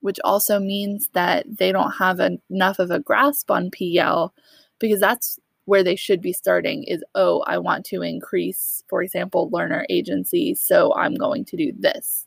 which 0.02 0.20
also 0.24 0.60
means 0.60 1.10
that 1.14 1.46
they 1.60 1.72
don't 1.72 1.92
have 1.92 2.20
enough 2.20 2.80
of 2.80 2.90
a 2.90 3.00
grasp 3.00 3.52
on 3.52 3.70
PL 3.70 4.34
because 4.80 5.00
that's 5.00 5.40
where 5.70 5.84
they 5.84 5.96
should 5.96 6.20
be 6.20 6.34
starting 6.34 6.84
is 6.86 7.04
oh, 7.14 7.44
I 7.46 7.60
want 7.60 7.86
to 7.86 8.02
increase, 8.02 8.84
for 8.90 9.04
example, 9.04 9.52
learner 9.52 9.86
agency, 9.90 10.56
so 10.56 10.94
I'm 10.96 11.14
going 11.14 11.46
to 11.46 11.56
do 11.56 11.72
this. 11.78 12.26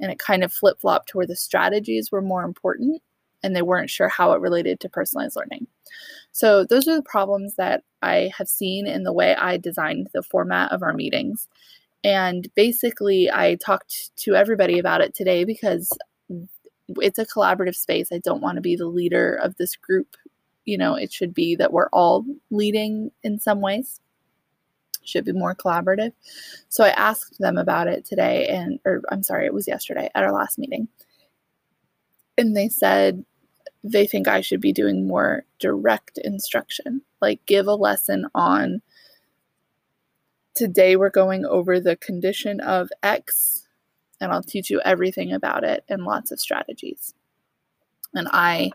and 0.00 0.10
it 0.10 0.18
kind 0.18 0.42
of 0.42 0.52
flip 0.52 0.80
flopped 0.80 1.10
to 1.10 1.18
where 1.18 1.26
the 1.26 1.36
strategies 1.36 2.10
were 2.10 2.20
more 2.20 2.42
important 2.42 3.00
and 3.44 3.54
they 3.54 3.62
weren't 3.62 3.90
sure 3.90 4.08
how 4.08 4.32
it 4.32 4.40
related 4.40 4.80
to 4.80 4.88
personalized 4.88 5.36
learning. 5.36 5.68
So, 6.32 6.64
those 6.64 6.88
are 6.88 6.96
the 6.96 7.02
problems 7.02 7.54
that 7.56 7.84
I 8.02 8.32
have 8.36 8.48
seen 8.48 8.88
in 8.88 9.04
the 9.04 9.12
way 9.12 9.36
I 9.36 9.56
designed 9.56 10.08
the 10.12 10.24
format 10.24 10.72
of 10.72 10.82
our 10.82 10.92
meetings. 10.92 11.46
And 12.02 12.48
basically, 12.56 13.30
I 13.30 13.54
talked 13.56 14.16
to 14.24 14.34
everybody 14.34 14.80
about 14.80 15.00
it 15.00 15.14
today 15.14 15.44
because 15.44 15.88
it's 16.96 17.20
a 17.20 17.26
collaborative 17.26 17.76
space. 17.76 18.08
I 18.12 18.18
don't 18.18 18.42
want 18.42 18.56
to 18.56 18.62
be 18.62 18.74
the 18.74 18.86
leader 18.86 19.34
of 19.34 19.56
this 19.56 19.76
group. 19.76 20.16
You 20.64 20.78
know, 20.78 20.94
it 20.94 21.12
should 21.12 21.34
be 21.34 21.56
that 21.56 21.72
we're 21.72 21.88
all 21.92 22.24
leading 22.50 23.10
in 23.22 23.38
some 23.38 23.60
ways. 23.60 24.00
Should 25.02 25.24
be 25.24 25.32
more 25.32 25.54
collaborative. 25.54 26.12
So 26.68 26.84
I 26.84 26.90
asked 26.90 27.38
them 27.38 27.56
about 27.56 27.88
it 27.88 28.04
today, 28.04 28.46
and 28.48 28.78
or 28.84 29.02
I'm 29.10 29.22
sorry, 29.22 29.46
it 29.46 29.54
was 29.54 29.66
yesterday 29.66 30.10
at 30.14 30.22
our 30.22 30.32
last 30.32 30.58
meeting. 30.58 30.88
And 32.36 32.56
they 32.56 32.68
said 32.68 33.24
they 33.82 34.06
think 34.06 34.28
I 34.28 34.42
should 34.42 34.60
be 34.60 34.72
doing 34.72 35.06
more 35.06 35.44
direct 35.58 36.18
instruction, 36.18 37.02
like 37.20 37.44
give 37.46 37.66
a 37.66 37.74
lesson 37.74 38.26
on 38.34 38.82
today 40.54 40.96
we're 40.96 41.10
going 41.10 41.46
over 41.46 41.80
the 41.80 41.96
condition 41.96 42.60
of 42.60 42.90
X 43.02 43.66
and 44.20 44.30
I'll 44.32 44.42
teach 44.42 44.68
you 44.68 44.80
everything 44.84 45.32
about 45.32 45.64
it 45.64 45.84
and 45.88 46.04
lots 46.04 46.30
of 46.30 46.40
strategies. 46.40 47.14
And 48.14 48.28
I 48.30 48.72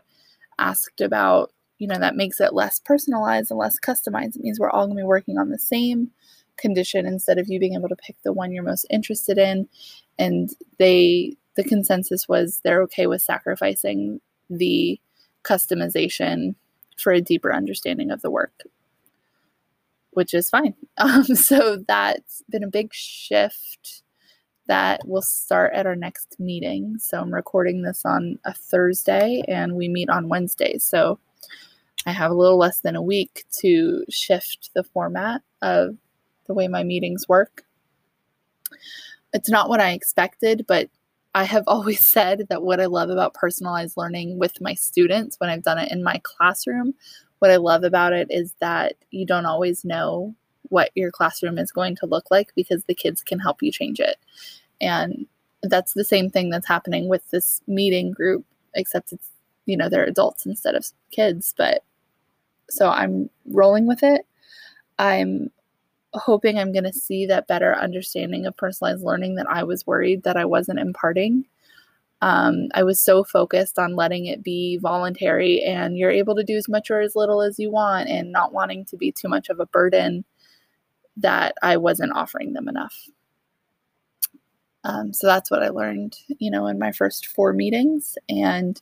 asked 0.58 1.00
about, 1.00 1.52
you 1.78 1.86
know, 1.86 1.98
that 1.98 2.16
makes 2.16 2.40
it 2.40 2.54
less 2.54 2.80
personalized 2.80 3.50
and 3.50 3.58
less 3.58 3.76
customized. 3.78 4.36
It 4.36 4.42
means 4.42 4.58
we're 4.58 4.70
all 4.70 4.86
going 4.86 4.96
to 4.96 5.02
be 5.02 5.06
working 5.06 5.38
on 5.38 5.50
the 5.50 5.58
same 5.58 6.10
condition 6.56 7.06
instead 7.06 7.38
of 7.38 7.48
you 7.48 7.60
being 7.60 7.74
able 7.74 7.88
to 7.88 7.96
pick 7.96 8.16
the 8.24 8.32
one 8.32 8.52
you're 8.52 8.62
most 8.62 8.86
interested 8.90 9.38
in. 9.38 9.68
And 10.18 10.50
they, 10.78 11.36
the 11.56 11.64
consensus 11.64 12.28
was 12.28 12.60
they're 12.64 12.82
okay 12.82 13.06
with 13.06 13.20
sacrificing 13.20 14.20
the 14.48 14.98
customization 15.44 16.54
for 16.96 17.12
a 17.12 17.20
deeper 17.20 17.52
understanding 17.52 18.10
of 18.10 18.22
the 18.22 18.30
work, 18.30 18.62
which 20.10 20.34
is 20.34 20.50
fine. 20.50 20.74
Um, 20.98 21.24
so 21.24 21.84
that's 21.86 22.42
been 22.48 22.64
a 22.64 22.70
big 22.70 22.94
shift 22.94 24.02
that 24.66 25.06
will 25.06 25.20
start 25.20 25.74
at 25.74 25.86
our 25.86 25.94
next 25.94 26.40
meeting. 26.40 26.96
So 26.98 27.20
I'm 27.20 27.34
recording 27.34 27.82
this 27.82 28.02
on 28.06 28.38
a 28.46 28.54
Thursday 28.54 29.44
and 29.46 29.76
we 29.76 29.88
meet 29.88 30.08
on 30.08 30.30
Wednesday. 30.30 30.78
So 30.78 31.18
I 32.06 32.12
have 32.12 32.30
a 32.30 32.34
little 32.34 32.58
less 32.58 32.80
than 32.80 32.94
a 32.94 33.02
week 33.02 33.44
to 33.58 34.04
shift 34.08 34.70
the 34.74 34.84
format 34.84 35.42
of 35.60 35.96
the 36.46 36.54
way 36.54 36.68
my 36.68 36.84
meetings 36.84 37.28
work. 37.28 37.64
It's 39.32 39.50
not 39.50 39.68
what 39.68 39.80
I 39.80 39.90
expected, 39.90 40.64
but 40.68 40.88
I 41.34 41.44
have 41.44 41.64
always 41.66 42.00
said 42.00 42.46
that 42.48 42.62
what 42.62 42.80
I 42.80 42.86
love 42.86 43.10
about 43.10 43.34
personalized 43.34 43.96
learning 43.96 44.38
with 44.38 44.60
my 44.60 44.74
students 44.74 45.36
when 45.38 45.50
I've 45.50 45.64
done 45.64 45.78
it 45.78 45.90
in 45.90 46.04
my 46.04 46.20
classroom, 46.22 46.94
what 47.40 47.50
I 47.50 47.56
love 47.56 47.82
about 47.82 48.12
it 48.12 48.28
is 48.30 48.54
that 48.60 48.94
you 49.10 49.26
don't 49.26 49.44
always 49.44 49.84
know 49.84 50.34
what 50.68 50.90
your 50.94 51.10
classroom 51.10 51.58
is 51.58 51.70
going 51.70 51.96
to 51.96 52.06
look 52.06 52.30
like 52.30 52.52
because 52.54 52.84
the 52.84 52.94
kids 52.94 53.22
can 53.22 53.38
help 53.38 53.62
you 53.62 53.70
change 53.70 54.00
it. 54.00 54.16
And 54.80 55.26
that's 55.62 55.92
the 55.92 56.04
same 56.04 56.30
thing 56.30 56.50
that's 56.50 56.66
happening 56.66 57.08
with 57.08 57.28
this 57.30 57.60
meeting 57.66 58.12
group, 58.12 58.44
except 58.74 59.12
it's, 59.12 59.28
you 59.64 59.76
know, 59.76 59.88
they're 59.88 60.04
adults 60.04 60.46
instead 60.46 60.74
of 60.74 60.86
kids. 61.10 61.54
But 61.56 61.82
so 62.70 62.88
I'm 62.88 63.30
rolling 63.46 63.86
with 63.86 64.02
it. 64.02 64.26
I'm 64.98 65.50
hoping 66.14 66.58
I'm 66.58 66.72
going 66.72 66.84
to 66.84 66.92
see 66.92 67.26
that 67.26 67.46
better 67.46 67.74
understanding 67.74 68.46
of 68.46 68.56
personalized 68.56 69.04
learning 69.04 69.34
that 69.36 69.48
I 69.48 69.64
was 69.64 69.86
worried 69.86 70.22
that 70.22 70.36
I 70.36 70.44
wasn't 70.44 70.78
imparting. 70.78 71.44
Um, 72.22 72.68
I 72.74 72.82
was 72.82 73.00
so 73.00 73.22
focused 73.22 73.78
on 73.78 73.94
letting 73.94 74.26
it 74.26 74.42
be 74.42 74.78
voluntary 74.78 75.62
and 75.62 75.98
you're 75.98 76.10
able 76.10 76.34
to 76.34 76.44
do 76.44 76.56
as 76.56 76.68
much 76.68 76.90
or 76.90 77.00
as 77.00 77.14
little 77.14 77.42
as 77.42 77.58
you 77.58 77.70
want 77.70 78.08
and 78.08 78.32
not 78.32 78.54
wanting 78.54 78.86
to 78.86 78.96
be 78.96 79.12
too 79.12 79.28
much 79.28 79.50
of 79.50 79.60
a 79.60 79.66
burden 79.66 80.24
that 81.18 81.54
I 81.62 81.76
wasn't 81.76 82.12
offering 82.14 82.54
them 82.54 82.68
enough. 82.68 83.08
Um, 84.84 85.12
so 85.12 85.26
that's 85.26 85.50
what 85.50 85.62
I 85.62 85.68
learned, 85.68 86.16
you 86.38 86.50
know, 86.50 86.68
in 86.68 86.78
my 86.78 86.92
first 86.92 87.26
four 87.26 87.52
meetings. 87.52 88.16
And 88.28 88.80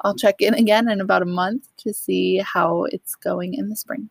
I'll 0.00 0.14
check 0.14 0.40
in 0.40 0.54
again 0.54 0.88
in 0.88 1.00
about 1.00 1.22
a 1.22 1.26
month 1.26 1.68
to 1.78 1.92
see 1.92 2.38
how 2.38 2.84
it's 2.84 3.14
going 3.14 3.54
in 3.54 3.68
the 3.68 3.76
spring. 3.76 4.10